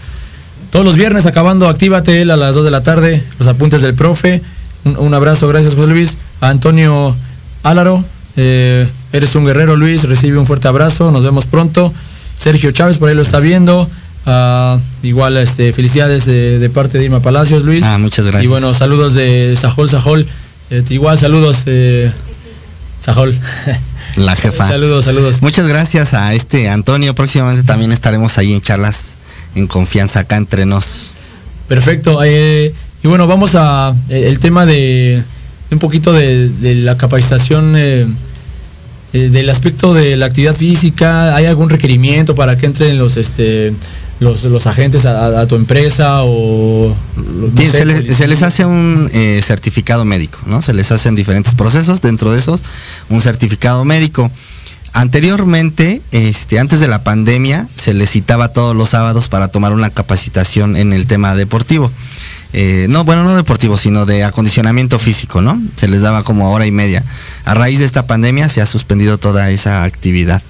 [0.72, 3.94] todos los viernes acabando, actívate él a las 2 de la tarde, los apuntes del
[3.94, 4.41] profe.
[4.86, 6.18] Un, un abrazo, gracias José Luis.
[6.41, 7.16] A Antonio
[7.62, 8.04] Álaro,
[8.38, 11.94] eh, eres un guerrero Luis, recibe un fuerte abrazo, nos vemos pronto.
[12.38, 13.88] Sergio Chávez, por ahí lo está viendo.
[14.26, 17.86] Ah, igual este, felicidades de, de parte de Irma Palacios, Luis.
[17.86, 18.44] Ah, muchas gracias.
[18.44, 20.28] Y bueno, saludos de Sajol, Sajol.
[20.72, 22.12] Eh, igual saludos, eh,
[23.00, 23.38] Sajol.
[24.16, 24.68] La jefa.
[24.68, 25.41] Saludos, saludos.
[25.41, 27.16] Muchas gracias a este Antonio.
[27.16, 29.16] Próximamente también estaremos ahí en charlas
[29.55, 31.11] en confianza acá entre nos.
[31.68, 32.24] Perfecto.
[32.24, 35.24] eh, y bueno, vamos a eh, el tema de
[35.72, 38.05] un poquito de, de la capacitación eh,
[39.14, 41.36] eh, del aspecto de la actividad física.
[41.36, 43.74] ¿Hay algún requerimiento para que entren los este
[44.24, 48.41] los, los agentes a, a tu empresa o no Sí, sé, se, les, se les
[48.41, 50.61] hace un eh, certificado médico, ¿no?
[50.61, 52.63] Se les hacen diferentes procesos, dentro de esos,
[53.09, 54.32] un certificado médico.
[54.95, 59.89] Anteriormente, este, antes de la pandemia, se les citaba todos los sábados para tomar una
[59.89, 61.91] capacitación en el tema deportivo.
[62.53, 65.59] Eh, no, bueno, no deportivo, sino de acondicionamiento físico, ¿no?
[65.76, 67.03] Se les daba como hora y media.
[67.43, 70.43] A raíz de esta pandemia se ha suspendido toda esa actividad.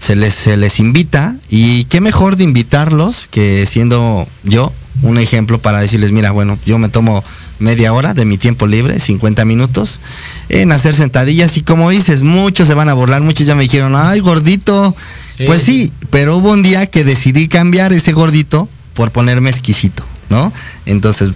[0.00, 4.72] Se les, se les invita y qué mejor de invitarlos que siendo yo
[5.02, 7.22] un ejemplo para decirles, mira, bueno, yo me tomo
[7.58, 10.00] media hora de mi tiempo libre, 50 minutos,
[10.48, 13.94] en hacer sentadillas y como dices, muchos se van a burlar, muchos ya me dijeron,
[13.94, 14.96] ay, gordito.
[15.36, 15.44] Sí.
[15.44, 20.50] Pues sí, pero hubo un día que decidí cambiar ese gordito por ponerme exquisito, ¿no?
[20.86, 21.30] Entonces,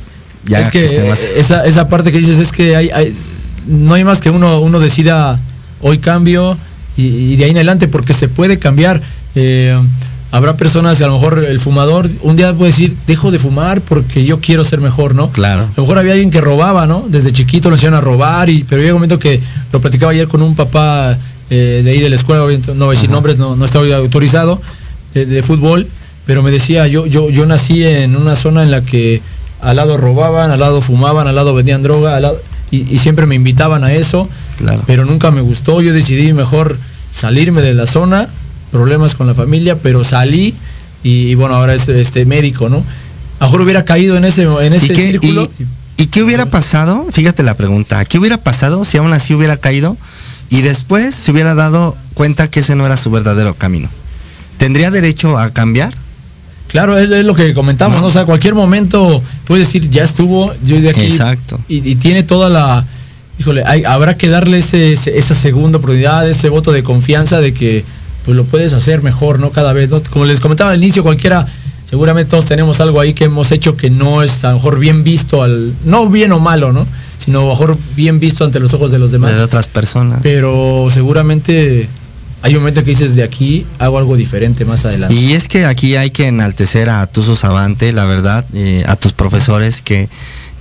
[0.47, 3.15] ya es que esté más- esa, esa parte que dices es que hay, hay-
[3.67, 5.39] no hay más que uno, uno decida
[5.81, 6.57] hoy cambio
[6.97, 9.03] y, y de ahí en adelante porque se puede cambiar.
[9.35, 9.77] Eh,
[10.35, 13.81] habrá personas que a lo mejor el fumador un día puede decir, dejo de fumar
[13.81, 15.31] porque yo quiero ser mejor, ¿no?
[15.31, 15.63] Claro.
[15.63, 17.05] A lo mejor había alguien que robaba, ¿no?
[17.09, 19.41] Desde chiquito lo enseñaron a robar, y, pero llega un momento que
[19.73, 21.17] lo platicaba ayer con un papá
[21.51, 24.61] eh, de ahí de la escuela, no voy a decir nombres, no, no está autorizado,
[25.15, 25.87] de, de fútbol,
[26.27, 29.23] pero me decía, yo, yo, yo nací en una zona en la que
[29.61, 32.41] al lado robaban, al lado fumaban, al lado vendían droga, al lado,
[32.73, 34.29] y, y siempre me invitaban a eso,
[34.59, 34.83] Claro.
[34.87, 36.79] pero nunca me gustó, yo decidí mejor
[37.11, 38.29] salirme de la zona,
[38.71, 40.55] problemas con la familia, pero salí
[41.03, 42.77] y, y bueno, ahora es este médico, ¿no?
[43.41, 45.51] A lo mejor hubiera caído en ese, en ese ¿Y qué, círculo.
[45.59, 47.07] y- y qué hubiera pasado?
[47.13, 48.05] Fíjate la pregunta.
[48.05, 49.97] ¿Qué hubiera pasado si aún así hubiera caído
[50.51, 53.89] y después se hubiera dado cuenta que ese no era su verdadero camino?
[54.59, 55.93] ¿Tendría derecho a cambiar?
[56.69, 58.07] Claro, es, es lo que comentamos, ¿no?
[58.07, 61.03] O sea, cualquier momento puede decir, ya estuvo, yo de aquí.
[61.03, 61.61] Exacto.
[61.69, 62.85] Y, y tiene toda la.
[63.39, 67.53] Híjole, hay- habrá que darle ese, ese- esa segunda oportunidad, ese voto de confianza de
[67.53, 67.85] que
[68.25, 69.51] pues lo puedes hacer mejor, ¿no?
[69.51, 70.01] Cada vez, ¿no?
[70.11, 71.47] Como les comentaba al inicio, cualquiera,
[71.85, 75.05] seguramente todos tenemos algo ahí que hemos hecho que no es a lo mejor bien
[75.05, 75.73] visto al.
[75.85, 76.87] No bien o malo, ¿no?
[77.19, 79.37] Sino a lo mejor bien visto ante los ojos de los demás.
[79.37, 80.21] De otras personas.
[80.23, 81.89] Pero seguramente
[82.43, 85.15] hay un momento que dices, de aquí hago algo diferente más adelante.
[85.15, 89.13] Y es que aquí hay que enaltecer a Tuzo Savante, la verdad, eh, a tus
[89.13, 90.09] profesores, que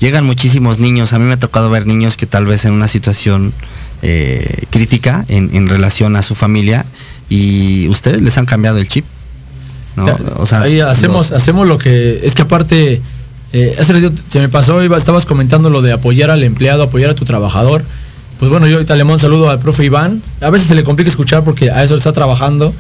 [0.04, 1.14] llegan muchísimos niños.
[1.14, 3.54] A mí me ha tocado ver niños que tal vez en una situación
[4.01, 6.86] eh, crítica en, en relación a su familia
[7.30, 9.06] y ustedes les han cambiado el chip.
[9.95, 10.06] ¿no?
[10.38, 12.20] O sea, ahí hacemos, lo- hacemos lo que.
[12.24, 13.01] Es que aparte,
[13.54, 17.16] eh, hace se me pasó, iba- estabas comentando lo de apoyar al empleado, apoyar a
[17.16, 17.84] tu trabajador.
[18.39, 20.22] Pues bueno, yo ahorita le mando un saludo al profe Iván.
[20.41, 22.74] A veces se le complica escuchar porque a eso está trabajando.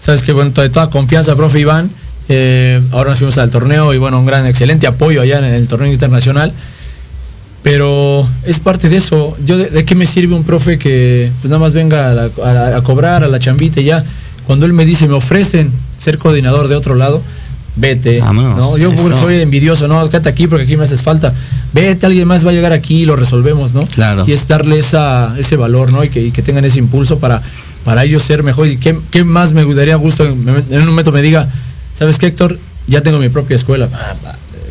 [0.00, 1.88] Sabes que bueno, de toda confianza, profe Iván.
[2.34, 5.66] Eh, ahora nos fuimos al torneo y bueno, un gran, excelente apoyo allá en el
[5.66, 6.52] torneo internacional.
[7.62, 9.36] Pero es parte de eso.
[9.44, 12.30] Yo de, de qué me sirve un profe que pues nada más venga a, la-
[12.44, 14.04] a la- a cobrar a la chambita y ya.
[14.46, 17.22] Cuando él me dice, me ofrecen ser coordinador de otro lado,
[17.76, 18.20] vete.
[18.20, 18.76] Vámonos, ¿no?
[18.76, 19.16] Yo eso.
[19.16, 21.32] soy envidioso, no, quédate aquí porque aquí me haces falta.
[21.72, 23.86] Vete, alguien más va a llegar aquí y lo resolvemos, ¿no?
[23.86, 24.24] Claro.
[24.26, 26.02] Y es darle esa, ese valor, ¿no?
[26.02, 27.40] Y que, y que tengan ese impulso para,
[27.84, 28.66] para ellos ser mejor.
[28.66, 31.46] ¿Y qué, qué más me gustaría gusto en, en un momento me diga,
[32.02, 32.58] ¿sabes qué, Héctor?
[32.88, 33.88] Ya tengo mi propia escuela.
[33.92, 34.14] Ah,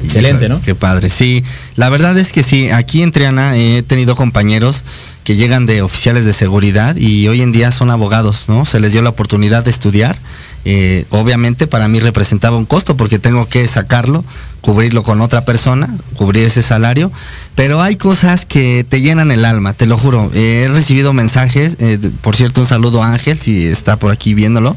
[0.03, 0.61] Excelente, ¿no?
[0.61, 1.43] Qué padre, sí.
[1.75, 4.83] La verdad es que sí, aquí en Triana he tenido compañeros
[5.23, 8.65] que llegan de oficiales de seguridad y hoy en día son abogados, ¿no?
[8.65, 10.17] Se les dio la oportunidad de estudiar.
[10.63, 14.23] Eh, obviamente para mí representaba un costo porque tengo que sacarlo,
[14.61, 17.11] cubrirlo con otra persona, cubrir ese salario,
[17.55, 20.31] pero hay cosas que te llenan el alma, te lo juro.
[20.33, 24.33] Eh, he recibido mensajes, eh, por cierto un saludo a Ángel, si está por aquí
[24.33, 24.75] viéndolo.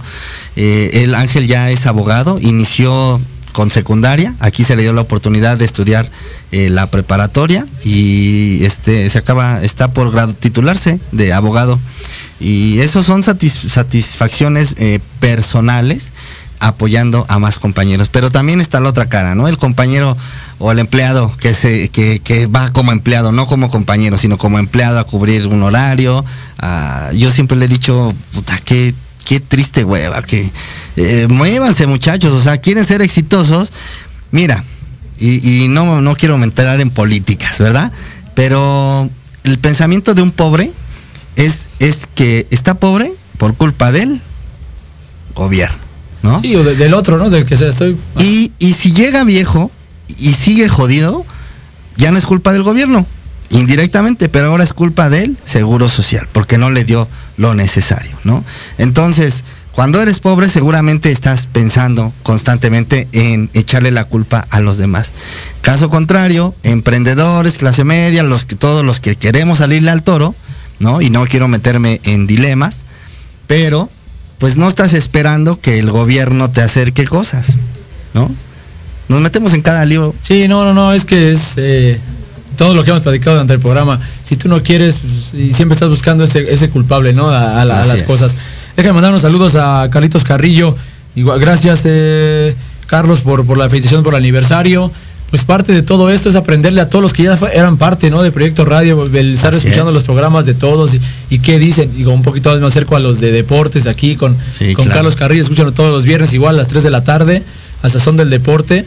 [0.57, 3.21] el Ángel ya es abogado, inició
[3.55, 4.35] con secundaria.
[4.41, 6.11] Aquí se le dio la oportunidad de estudiar
[6.53, 11.79] eh, la preparatoria y este se acaba, está por grado titularse de abogado.
[12.41, 16.09] Y eso son satisfacciones eh, personales
[16.59, 18.09] apoyando a más compañeros.
[18.11, 19.47] Pero también está la otra cara, ¿no?
[19.47, 20.17] El compañero
[20.59, 24.59] o el empleado que se que, que va como empleado, no como compañero, sino como
[24.59, 26.25] empleado a cubrir un horario.
[27.15, 28.95] yo siempre le he dicho, puta, qué,
[29.25, 30.51] qué triste hueva, que
[30.97, 33.73] eh, muévanse muchachos, o sea, quieren ser exitosos.
[34.31, 34.65] Mira,
[35.19, 37.93] y, no, no quiero entrar en políticas, ¿verdad?
[38.35, 39.09] Pero
[39.45, 40.73] el pensamiento de un pobre
[41.37, 44.21] es, es que está pobre por culpa del
[45.35, 45.79] gobierno,
[46.23, 46.41] ¿no?
[46.41, 47.31] Sí, o del otro, ¿no?
[47.31, 47.97] Del que sea, estoy...
[48.19, 49.71] Y, y si llega viejo
[50.19, 51.25] y sigue jodido,
[51.97, 53.07] ya no es culpa del gobierno,
[53.51, 58.45] indirectamente, pero ahora es culpa del seguro social, porque no le dio lo necesario, ¿no?
[58.79, 65.11] Entonces, cuando eres pobre seguramente estás pensando constantemente en echarle la culpa a los demás.
[65.63, 70.35] Caso contrario, emprendedores, clase media, los que todos los que queremos salirle al toro,
[70.79, 71.01] ¿no?
[71.01, 72.77] Y no quiero meterme en dilemas,
[73.49, 73.89] pero
[74.39, 77.49] pues no estás esperando que el gobierno te acerque cosas,
[78.15, 78.31] ¿no?
[79.09, 80.15] Nos metemos en cada libro.
[80.23, 81.99] Sí, no, no, no, es que es eh,
[82.55, 84.01] todo lo que hemos platicado durante el programa.
[84.23, 87.29] Si tú no quieres pues, y siempre estás buscando ese, culpable, ¿no?
[87.29, 88.37] A, las cosas.
[88.77, 90.77] Déjame mandar unos saludos a Carlitos Carrillo.
[91.17, 92.55] Igual, gracias, eh,
[92.87, 94.91] Carlos, por, por la felicitación por el aniversario.
[95.31, 98.23] Pues parte de todo esto es aprenderle a todos los que ya eran parte ¿no?
[98.23, 100.93] de Proyecto Radio, el estar escuchando los programas de todos
[101.29, 101.91] y, qué dicen.
[101.97, 104.37] Digo, un poquito más me acerco a los de deportes aquí con,
[104.77, 107.43] con Carlos Carrillo, escuchan todos los viernes igual a las 3 de la tarde,
[107.83, 108.85] al sazón del deporte.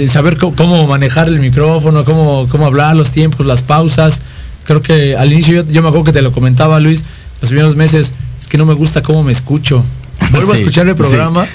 [0.00, 4.20] El saber cómo, manejar el micrófono, cómo, cómo hablar, los tiempos, las pausas.
[4.64, 7.04] Creo que al inicio yo, yo me acuerdo que te lo comentaba Luis,
[7.40, 9.84] los primeros meses es que no me gusta cómo me escucho.
[10.30, 11.46] Vuelvo a escuchar el programa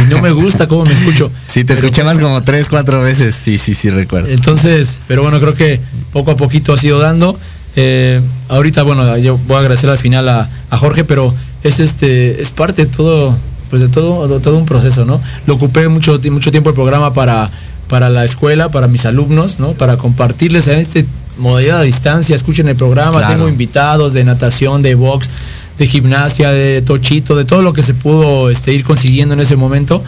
[0.00, 1.30] y no me gusta cómo me escucho.
[1.46, 4.28] Sí, te escuchabas como tres, cuatro veces, sí, sí, sí, recuerdo.
[4.28, 5.80] Entonces, pero bueno, creo que
[6.12, 7.38] poco a poquito ha sido dando.
[7.74, 11.34] Eh, ahorita, bueno, yo voy a agradecer al final a, Jorge, pero
[11.64, 13.36] es este, es parte de todo,
[13.68, 15.20] pues de todo, de todo un proceso, ¿no?
[15.46, 17.50] Lo ocupé mucho, mucho tiempo el programa para,
[17.90, 19.72] para la escuela, para mis alumnos, ¿no?
[19.72, 21.04] Para compartirles a este
[21.38, 25.28] modalidad a distancia, escuchen el programa, tengo invitados de natación, de box,
[25.76, 29.56] de gimnasia, de tochito, de todo lo que se pudo este, ir consiguiendo en ese
[29.56, 30.04] momento.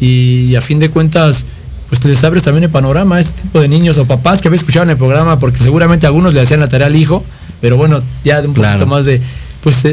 [0.00, 1.46] Y, a fin de cuentas,
[1.88, 4.58] pues les abres también el panorama a este tipo de niños o papás que habían
[4.58, 7.24] escuchado en el programa, porque seguramente algunos le hacían la tarea al hijo,
[7.60, 9.20] pero bueno, ya de un poquito más de,
[9.62, 9.84] pues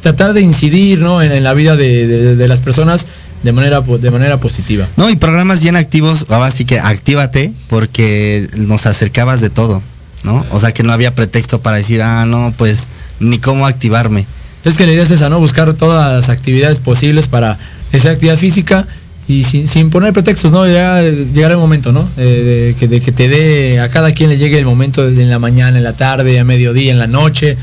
[0.00, 1.22] tratar de incidir ¿no?
[1.22, 3.06] en, la vida de, las personas
[3.42, 4.86] de manera de manera positiva.
[4.96, 9.82] No, y programas bien activos, ahora sí que actívate porque nos acercabas de todo,
[10.24, 10.44] ¿no?
[10.50, 12.88] O sea que no había pretexto para decir, ah, no, pues
[13.18, 14.26] ni cómo activarme.
[14.64, 15.38] Es que la idea es esa, ¿no?
[15.40, 17.58] Buscar todas las actividades posibles para
[17.92, 18.86] esa actividad física
[19.26, 20.66] y sin, poner pretextos, ¿no?
[20.66, 22.08] Ya llegará el momento, ¿no?
[22.16, 25.84] de, que, te dé, a cada quien le llegue el momento en la mañana, en
[25.84, 27.56] la tarde, a mediodía, en la noche,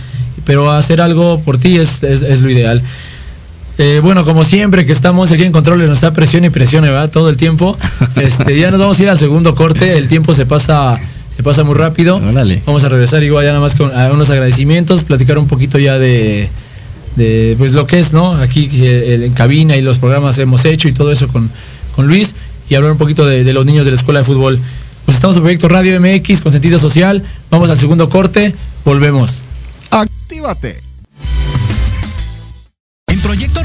[0.45, 2.01] pero hacer algo por ti es,
[2.41, 2.81] lo ideal.
[3.77, 7.09] Eh, bueno, como siempre que estamos aquí en control nos está presión y presión, ¿verdad?
[7.09, 7.77] Todo el tiempo.
[8.17, 10.99] Este, ya nos vamos a ir al segundo corte, el tiempo se pasa
[11.35, 12.19] se pasa muy rápido.
[12.65, 16.49] Vamos a regresar igual ya nada más con unos agradecimientos, platicar un poquito ya de,
[17.15, 18.33] de pues lo que es, ¿no?
[18.33, 21.47] Aquí en cabina y los programas hemos hecho y todo eso con,
[21.95, 22.33] con Luis
[22.69, 24.59] y hablar un poquito de, los niños de la escuela de fútbol.
[25.05, 27.23] Pues estamos en Proyecto Radio MX con sentido social.
[27.49, 28.53] Vamos al segundo corte,
[28.83, 29.43] volvemos.
[29.91, 30.86] Actívate.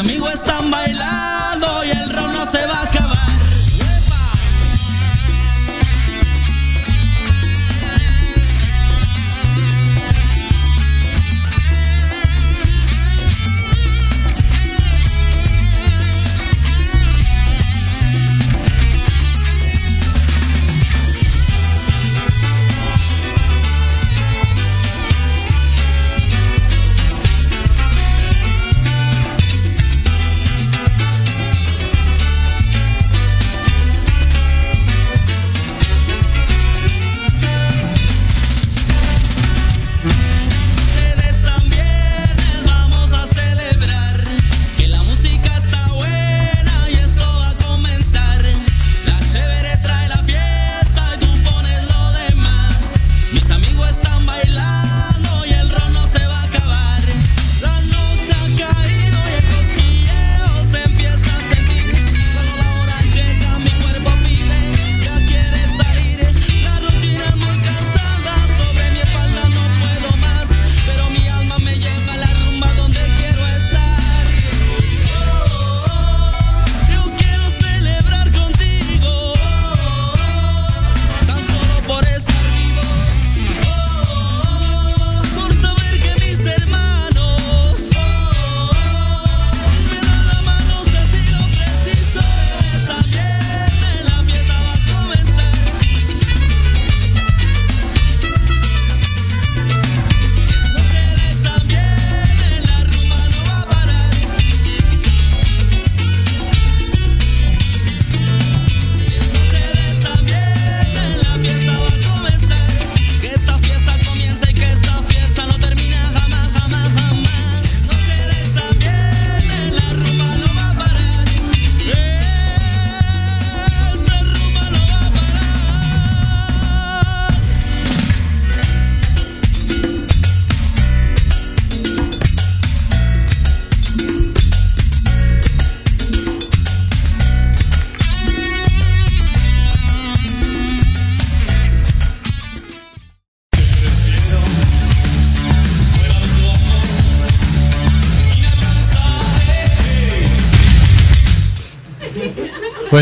[0.00, 1.39] amigos están bailando.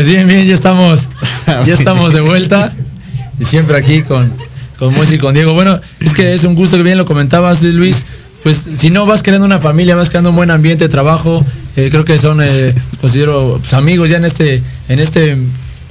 [0.09, 1.07] Bien, bien, ya estamos,
[1.65, 2.73] ya estamos de vuelta.
[3.39, 4.31] Y siempre aquí con,
[4.79, 5.53] con Moisés y con Diego.
[5.53, 8.05] Bueno, es que es un gusto que bien lo comentabas, Luis.
[8.41, 11.45] Pues si no vas creando una familia, vas creando un buen ambiente de trabajo.
[11.75, 15.37] eh, creo que son, eh, considero, pues, amigos ya en este, en este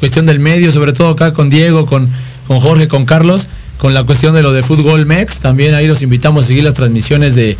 [0.00, 2.08] cuestión del medio, sobre todo acá con Diego, con,
[2.48, 3.48] con Jorge, con Carlos,
[3.78, 5.38] con la cuestión de lo de Fútbol Mex.
[5.38, 7.56] También ahí los invitamos a seguir las transmisiones de,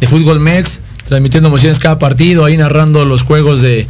[0.00, 3.86] de Fútbol Mex, transmitiendo emociones cada partido, ahí narrando los juegos de,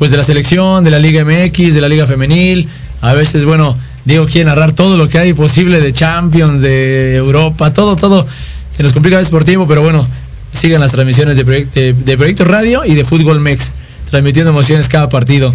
[0.00, 2.66] pues de la selección, de la Liga MX, de la Liga Femenil.
[3.02, 3.76] A veces, bueno,
[4.06, 8.26] Diego quiere narrar todo lo que hay posible de Champions, de Europa, todo, todo.
[8.74, 10.08] Se nos complica a veces por tiempo, pero bueno,
[10.54, 13.72] sigan las transmisiones de, de, de Proyecto Radio y de Fútbol Mex,
[14.08, 15.54] transmitiendo emociones cada partido.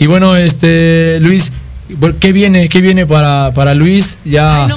[0.00, 1.52] Y bueno, este, Luis,
[2.18, 2.70] ¿qué viene?
[2.70, 4.16] ¿Qué viene para, para Luis?
[4.24, 4.68] Ya,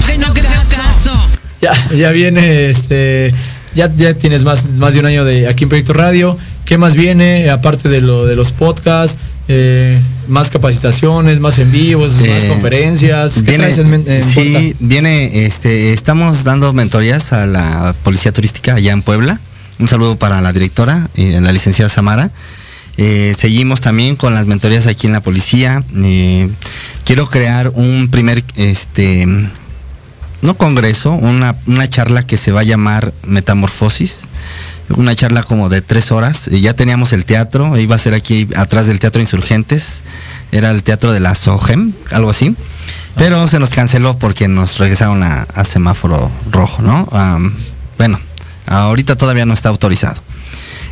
[1.62, 3.32] ya, ya viene, este,
[3.74, 6.36] ya, ya tienes más, más de un año de aquí en Proyecto Radio.
[6.66, 7.48] ¿Qué más viene?
[7.48, 13.34] Aparte de lo de los podcasts, eh, más capacitaciones, más en vivos, más conferencias.
[13.34, 18.92] ¿Qué Viene, en en sí, viene, este, estamos dando mentorías a la Policía Turística allá
[18.92, 19.40] en Puebla.
[19.78, 22.32] Un saludo para la directora, eh, la licenciada Samara.
[22.96, 25.84] Eh, seguimos también con las mentorías aquí en la policía.
[25.94, 26.48] Eh,
[27.04, 29.24] quiero crear un primer, este,
[30.42, 34.22] no congreso, una, una charla que se va a llamar Metamorfosis.
[34.90, 36.48] Una charla como de tres horas.
[36.48, 40.02] Eh, ya teníamos el teatro, iba a ser aquí atrás del Teatro Insurgentes.
[40.52, 42.54] Era el teatro de la SOGEM, algo así.
[43.16, 47.08] Pero se nos canceló porque nos regresaron a, semáforo rojo, ¿no?
[47.10, 47.54] Am,
[47.96, 48.20] bueno,
[48.66, 50.20] ahorita todavía no está autorizado.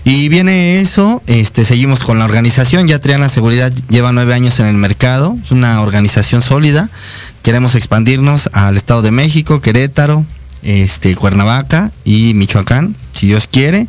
[0.04, 4.66] Y viene eso, este, seguimos con la organización, ya Triana Seguridad lleva nueve años en
[4.66, 6.90] el mercado, es una organización sólida,
[7.42, 10.26] queremos expandirnos al Estado de México, Querétaro,
[10.64, 13.86] este, Cuernavaca y Michoacán, si Dios quiere.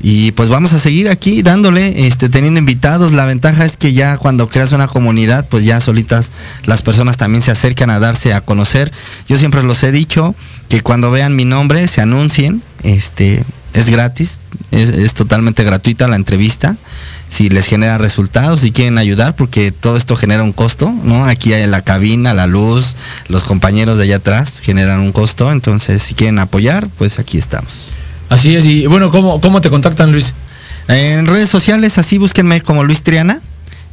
[0.00, 3.12] Y pues vamos a seguir aquí dándole, este, teniendo invitados.
[3.12, 6.30] La ventaja es que ya cuando creas una comunidad, pues ya solitas
[6.64, 8.92] las personas también se acercan a darse a conocer.
[9.28, 10.34] Yo siempre los he dicho
[10.68, 13.42] que cuando vean mi nombre se anuncien, este,
[13.72, 14.40] es gratis,
[14.70, 16.76] es, totalmente gratuita la entrevista.
[17.28, 21.24] Si les genera resultados, si quieren ayudar, porque todo esto genera un costo, ¿no?
[21.26, 22.96] Aquí hay la cabina, la luz,
[23.28, 27.88] los compañeros de allá atrás generan un costo, entonces si quieren apoyar, pues aquí estamos.
[28.28, 30.34] Así es, y bueno, ¿cómo, cómo te contactan, Luis?
[30.88, 33.40] En redes sociales, así búsquenme como Luis Triana.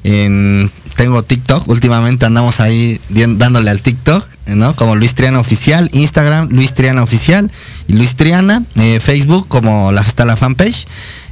[0.03, 4.75] En, tengo TikTok, últimamente andamos ahí dándole al TikTok, ¿no?
[4.75, 7.49] Como Luis Triana Oficial, Instagram, Luis Triana Oficial
[7.87, 10.85] y Luis Triana, eh, Facebook como la, está la fanpage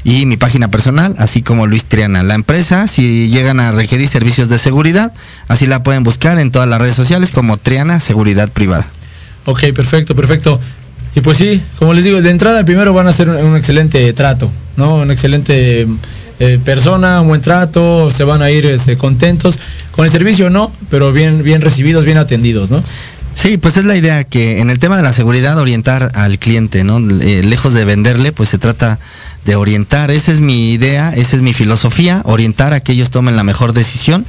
[0.03, 2.23] y mi página personal, así como Luis Triana.
[2.23, 5.13] La empresa, si llegan a requerir servicios de seguridad,
[5.47, 8.87] así la pueden buscar en todas las redes sociales como Triana Seguridad Privada.
[9.45, 10.59] Ok, perfecto, perfecto.
[11.13, 14.11] Y pues sí, como les digo, de entrada primero van a hacer un, un excelente
[14.13, 14.95] trato, ¿no?
[14.95, 15.85] Un excelente
[16.41, 19.59] eh, persona, un buen trato, se van a ir este, contentos.
[19.91, 22.81] Con el servicio no, pero bien, bien recibidos, bien atendidos, ¿no?
[23.35, 26.83] Sí, pues es la idea que en el tema de la seguridad orientar al cliente,
[26.83, 26.97] ¿no?
[26.97, 28.97] Eh, lejos de venderle, pues se trata
[29.45, 30.09] de orientar.
[30.09, 33.73] Esa es mi idea, esa es mi filosofía, orientar a que ellos tomen la mejor
[33.73, 34.25] decisión.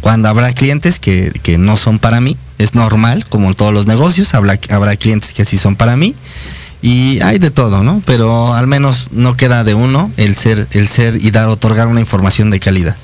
[0.00, 3.86] Cuando habrá clientes que, que no son para mí, es normal, como en todos los
[3.86, 6.14] negocios, habrá, habrá clientes que sí son para mí.
[6.82, 8.02] Y hay de todo, ¿no?
[8.06, 12.00] Pero al menos no queda de uno el ser, el ser y dar, otorgar una
[12.00, 12.96] información de calidad.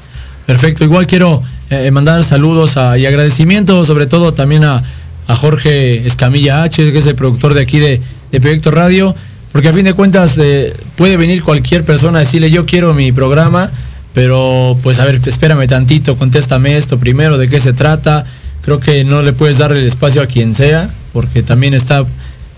[0.47, 4.83] Perfecto, igual quiero eh, mandar saludos y agradecimientos, sobre todo también a,
[5.27, 8.01] a Jorge Escamilla H, que es el productor de aquí de,
[8.31, 9.14] de Proyecto Radio,
[9.53, 13.11] porque a fin de cuentas eh, puede venir cualquier persona a decirle yo quiero mi
[13.12, 13.70] programa,
[14.14, 18.24] pero pues a ver, espérame tantito, contéstame esto primero, de qué se trata.
[18.62, 22.05] Creo que no le puedes dar el espacio a quien sea, porque también está,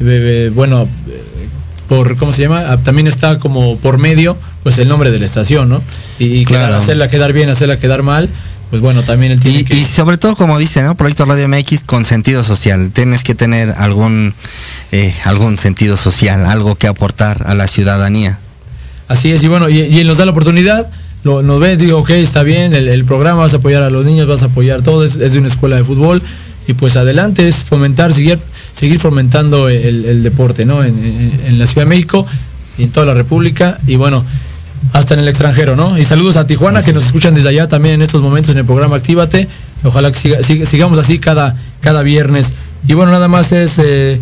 [0.00, 1.22] eh, eh, bueno, eh,
[1.88, 2.64] por, ¿cómo se llama?
[2.68, 5.82] Ah, También está como por medio, pues el nombre de la estación, ¿no?
[6.18, 6.76] Y, quedar- Claro.
[6.76, 8.28] hacerla quedar bien, hacerla quedar mal,
[8.70, 9.76] pues bueno, también él tiene Y, que...
[9.76, 10.94] y sobre todo, como dice, ¿no?
[10.96, 12.90] Proyecto Radio MX con sentido social.
[12.92, 14.34] Tienes que tener algún,
[14.92, 18.38] eh, algún sentido social, algo que aportar a la ciudadanía.
[19.08, 20.86] Así es, y bueno, y, y él nos da la oportunidad,
[21.24, 24.04] lo- nos ve, digo, ok, está bien, el, el programa vas a apoyar a los
[24.04, 26.22] niños, vas a apoyar todo, es, es de una escuela de fútbol,
[26.68, 28.38] y pues adelante es fomentar, seguir,
[28.72, 30.84] seguir fomentando el, el deporte, ¿no?
[30.84, 32.24] En, en- en la Ciudad de México
[32.76, 34.24] y en toda la República, y bueno,
[34.92, 35.98] hasta en el extranjero, ¿no?
[35.98, 38.64] Y saludos a Tijuana, que nos escuchan desde allá también en estos momentos en el
[38.64, 39.48] programa Actívate,
[39.82, 42.54] ojalá que siga- siga- sigamos así cada, cada viernes.
[42.86, 44.20] Y bueno, nada más es eh,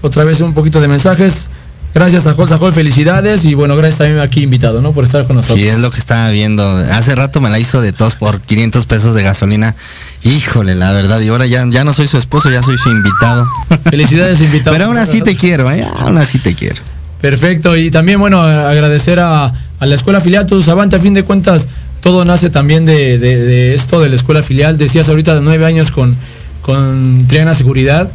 [0.00, 1.50] otra vez un poquito de mensajes.
[1.94, 4.92] Gracias a Jol Sajol, felicidades y bueno, gracias también aquí invitado, ¿no?
[4.92, 5.58] Por estar con nosotros.
[5.58, 6.64] Sí, es lo que estaba viendo.
[6.92, 9.74] Hace rato me la hizo de tos por 500 pesos de gasolina.
[10.22, 11.20] Híjole, la verdad.
[11.20, 13.48] Y ahora ya, ya no soy su esposo, ya soy su invitado.
[13.90, 14.74] Felicidades, invitado.
[14.76, 15.84] Pero aún así te quiero, ¿eh?
[15.98, 16.82] Aún así te quiero.
[17.20, 21.68] Perfecto, y también bueno, agradecer a, a la escuela Filiatus, Avante, a fin de cuentas,
[22.00, 24.78] todo nace también de, de- de esto de la escuela filial.
[24.78, 26.16] Decías ahorita de nueve años con,
[26.62, 28.08] con Triana Seguridad,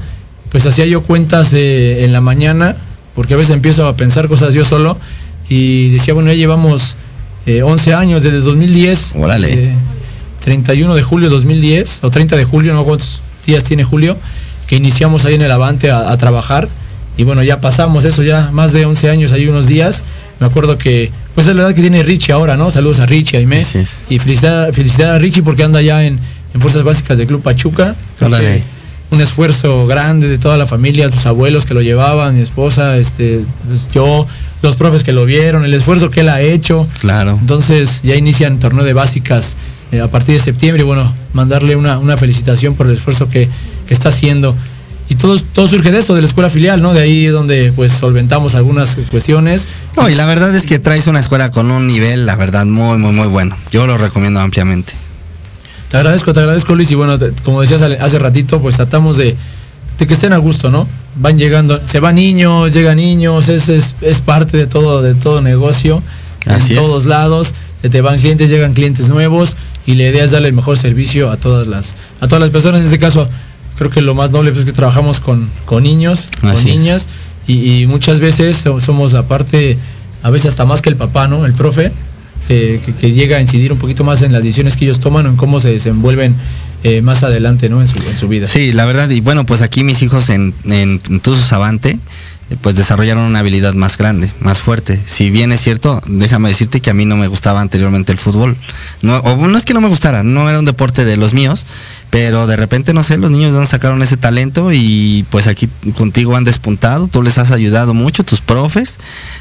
[0.53, 2.78] pues hacía yo cuentas eh, en la mañana,
[3.16, 4.97] porque a veces empiezo a pensar cosas yo solo,
[5.49, 6.95] y decía, bueno, ya llevamos
[7.45, 9.16] eh, 11 años, desde 2010.
[9.18, 9.53] Órale.
[9.53, 9.74] eh,
[10.43, 14.18] 31 de julio de 2010, o 30 de julio, no cuántos días tiene julio,
[14.68, 16.68] que iniciamos ahí en el Avante a, a trabajar.
[17.18, 20.03] Y bueno, ya pasamos eso, ya más de 11 años, hay unos días.
[20.39, 22.72] Me acuerdo que, pues es la edad que tiene Richie ahora, ¿no?
[22.72, 23.59] Saludos a Richie, a Aimé.
[23.59, 24.03] Así es.
[24.09, 26.20] Y felicidad, felicidad a Richie porque anda ya en,
[26.53, 27.95] en Fuerzas Básicas del Club Pachuca.
[28.18, 28.45] Creo Órale.
[28.57, 28.64] que
[29.14, 33.41] un esfuerzo grande de toda la familia, tus abuelos que lo llevaban, mi esposa, este,
[33.68, 34.26] pues, yo,
[34.61, 36.88] los profes que lo vieron, el esfuerzo que él ha hecho.
[36.99, 37.38] Claro.
[37.39, 39.55] Entonces ya inician torneo de básicas
[39.91, 43.47] eh, a partir de septiembre y bueno, mandarle una, una felicitación por el esfuerzo que,
[43.88, 44.55] que está haciendo.
[45.09, 46.93] Y todo, todo surge de eso, de la escuela filial, ¿no?
[46.93, 49.68] De ahí donde pues solventamos algunas cuestiones.
[49.95, 52.97] No, y la verdad es que traes una escuela con un nivel, la verdad, muy,
[52.97, 53.55] muy, muy bueno.
[53.72, 54.93] Yo lo recomiendo ampliamente.
[55.94, 59.36] Te agradezco, te agradezco Luis y bueno, te- como decías hace ratito, pues tratamos de,
[60.00, 60.88] de que estén a gusto, ¿no?
[61.18, 65.39] Van llegando, se van niños, llegan niños, es, es, es parte de todo, de todo
[65.44, 66.02] negocio,
[66.48, 66.84] Así en es.
[66.84, 70.56] todos lados, se te van clientes, llegan clientes nuevos y la idea es darle el
[70.56, 73.30] mejor servicio a todas las, a todas las personas, en este caso
[73.78, 77.08] creo que lo más noble pues, es que trabajamos con, con niños, con Así niñas
[77.46, 79.78] y, y muchas veces so- somos la parte,
[80.24, 81.46] a veces hasta más que el papá, ¿no?
[81.46, 81.91] El profe,
[82.48, 85.36] que, llega a incidir un poquito más en las decisiones que ellos toman o en
[85.36, 86.36] cómo se desenvuelven
[86.84, 87.82] eh, más adelante, ¿no?
[87.82, 88.48] En su, vida.
[88.48, 91.22] Sí, la verdad, y bueno, pues aquí mis hijos en, en, en
[91.52, 91.98] Avante,
[92.50, 95.02] eh, pues desarrollaron una habilidad más grande, más fuerte.
[95.06, 98.58] Si bien es cierto, déjame decirte que a mí no me gustaba anteriormente el fútbol.
[99.02, 101.66] No, o no es que no me gustara, no era un deporte de los míos,
[102.14, 106.36] pero de repente, no sé, los niños dónde sacaron ese talento y pues aquí contigo
[106.36, 108.99] han despuntado, tú les has ayudado mucho, tus profes,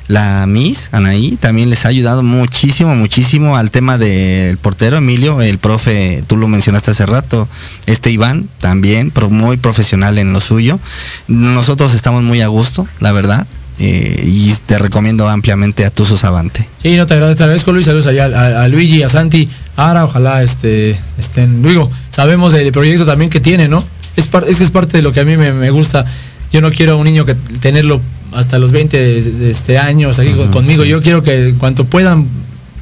[0.09, 5.59] la Miss, Anaí, también les ha ayudado muchísimo, muchísimo al tema del portero Emilio, el
[5.59, 7.47] profe, tú lo mencionaste hace rato,
[7.85, 10.81] este Iván también, pro- muy profesional en lo suyo.
[11.29, 13.47] Nosotros estamos muy a gusto, la verdad,
[13.79, 16.67] eh, y te recomiendo ampliamente a Tuzos Avante.
[16.83, 20.05] Sí, no te agradezco, te agradezco Luis, saludos allá a, a Luigi, a Santi, Ara,
[20.05, 23.83] ojalá este, estén, digo, sabemos del proyecto también que tiene, ¿no?
[24.17, 26.05] Es, par- es que es parte de lo que a mí me, me gusta.
[26.53, 28.01] Yo no quiero a un niño que tenerlo
[28.35, 30.83] hasta los 20 de- de este años aquí conmigo.
[30.85, 30.89] sí.
[30.91, 32.27] Yo quiero que en cuanto puedan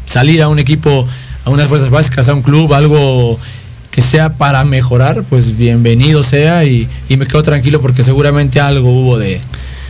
[0.07, 1.07] salir a un equipo,
[1.45, 3.39] a unas fuerzas básicas, a un club, algo
[3.93, 8.91] que sea para mejorar, pues bienvenido sea y, y me quedo tranquilo porque seguramente algo
[8.93, 9.41] hubo de,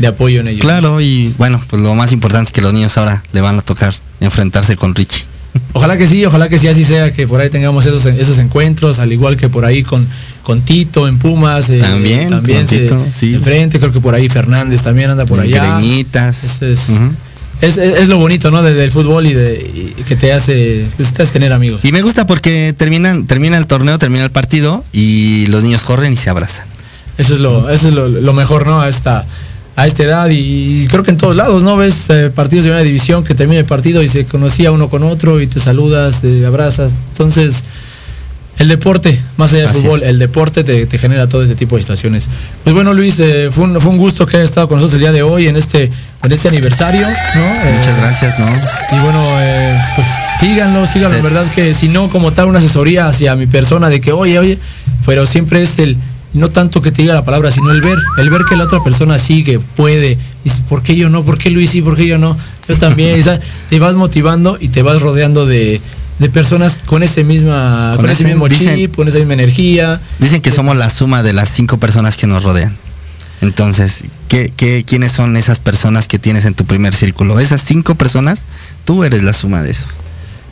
[0.00, 0.62] de apoyo en ellos.
[0.62, 3.62] Claro, y bueno, pues lo más importante es que los niños ahora le van a
[3.62, 5.24] tocar enfrentarse con Richie.
[5.72, 8.98] Ojalá que sí, ojalá que sí así sea, que por ahí tengamos esos, esos encuentros,
[9.00, 10.06] al igual que por ahí con,
[10.44, 11.70] con Tito en Pumas.
[11.70, 13.34] eh, También, con se- Tito, sí.
[13.34, 15.76] Enfrente, creo que por ahí Fernández también anda por allá.
[15.78, 16.44] Greñitas.
[16.44, 17.10] Es, es, Ujú.
[17.62, 18.62] es- es- es lo bonito, ¿no?
[18.62, 21.84] de- del fútbol y, de, y que te hace, pues, te hace tener amigos.
[21.84, 26.12] Y me gusta porque terminan, termina el torneo, termina el partido y los niños corren
[26.12, 26.66] y se abrazan.
[27.18, 28.80] Eso es lo, eso es lo, lo mejor, ¿no?
[28.80, 29.26] A esta,
[29.80, 31.76] a esta edad y, creo que en todos lados, ¿no?
[31.76, 35.02] Ves eh, partidos de una división que termina el partido y se conocía uno con
[35.02, 36.96] otro y te saludas, te abrazas.
[37.08, 37.64] Entonces,
[38.58, 40.08] el deporte, más allá del Así fútbol, es.
[40.08, 42.28] el deporte te, te genera todo ese tipo de situaciones.
[42.62, 45.00] Pues bueno, Luis, eh, fue, un, fue un gusto que hayas estado con nosotros el
[45.00, 45.90] día de hoy en este,
[46.22, 47.08] en este aniversario, ¿no?
[47.08, 48.46] Eh, Muchas gracias, ¿no?
[48.46, 50.06] y bueno, eh, pues
[50.40, 51.16] síganlo, síganlo.
[51.16, 51.22] Sí.
[51.22, 54.58] verdad que si no como tal una asesoría hacia mi persona de que, oye, oye,
[55.06, 55.96] pero siempre es el,
[56.32, 58.82] no tanto que te diga la palabra, sino el ver, el ver que la otra
[58.84, 60.16] persona sigue, puede.
[60.44, 61.24] Dices, ¿por qué yo no?
[61.24, 61.82] ¿Por qué Luis sí?
[61.82, 62.36] ¿Por qué yo no?
[62.68, 63.20] Yo también.
[63.68, 65.80] te vas motivando y te vas rodeando de,
[66.18, 69.34] de personas con ese misma, con, Con ese ese- mismo dicen- chip, con esa misma
[69.34, 70.00] energía.
[70.18, 72.76] Dicen que somos la suma de las cinco personas que nos rodean.
[73.42, 77.40] Entonces, ¿qué, qué, quiénes son esas personas que tienes en tu primer círculo?
[77.40, 78.44] Esas cinco personas,
[78.84, 79.86] tú eres la suma de eso.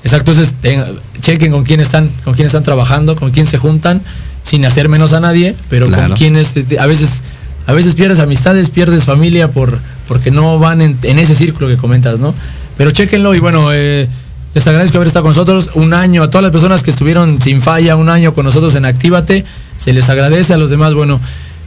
[0.05, 0.85] Exacto, entonces ten-
[1.21, 4.01] chequen con quién están, con quién están trabajando, con quién se juntan,
[4.49, 6.09] sin hacer menos a nadie, pero Claro.
[6.09, 7.21] con quienes este, a veces,
[7.67, 11.77] a veces pierdes amistades, pierdes familia por, porque no van en, en ese círculo que
[11.77, 12.35] comentas, ¿no?
[12.77, 14.09] Pero chequenlo y bueno, eh,
[14.55, 17.61] les agradezco haber estado con nosotros un año, a todas las personas que estuvieron sin
[17.61, 19.45] falla un año con nosotros en Actívate,
[19.77, 21.21] se les agradece, a los demás, bueno,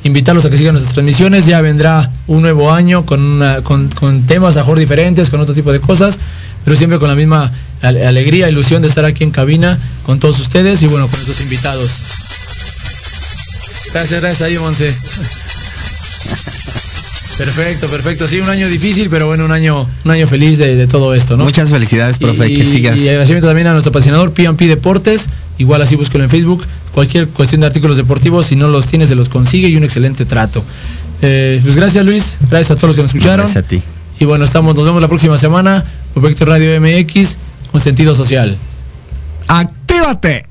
[0.03, 4.25] invitarlos a que sigan nuestras transmisiones, ya vendrá un nuevo año con, una- con, con
[4.25, 6.19] temas a mejor diferentes, con otro tipo de cosas,
[6.65, 7.51] pero siempre con la misma
[7.83, 11.39] ale- alegría, ilusión de estar aquí en cabina con todos ustedes y bueno, con nuestros
[11.41, 11.91] invitados.
[13.93, 14.95] Gracias, gracias ahí, Monse.
[17.37, 18.27] Perfecto, perfecto.
[18.27, 21.37] Sí, un año difícil, pero bueno, un año, un año feliz de, de todo esto,
[21.37, 21.43] ¿no?
[21.43, 22.97] Muchas felicidades, profe, y, que sigas.
[22.97, 25.27] Y agradecimiento también a nuestro patrocinador P&P Deportes.
[25.57, 26.65] Igual así búsquelo en Facebook.
[26.93, 30.25] Cualquier cuestión de artículos deportivos, si no los tiene, se los consigue y un excelente
[30.25, 30.63] trato.
[31.21, 33.45] Eh, pues gracias Luis, gracias a todos los que nos escucharon.
[33.45, 33.81] Gracias a ti.
[34.19, 35.83] Y bueno, estamos, nos vemos la próxima semana.
[36.13, 37.37] Proyecto Radio MX
[37.71, 38.57] con sentido social.
[39.47, 40.50] ¡Actívate!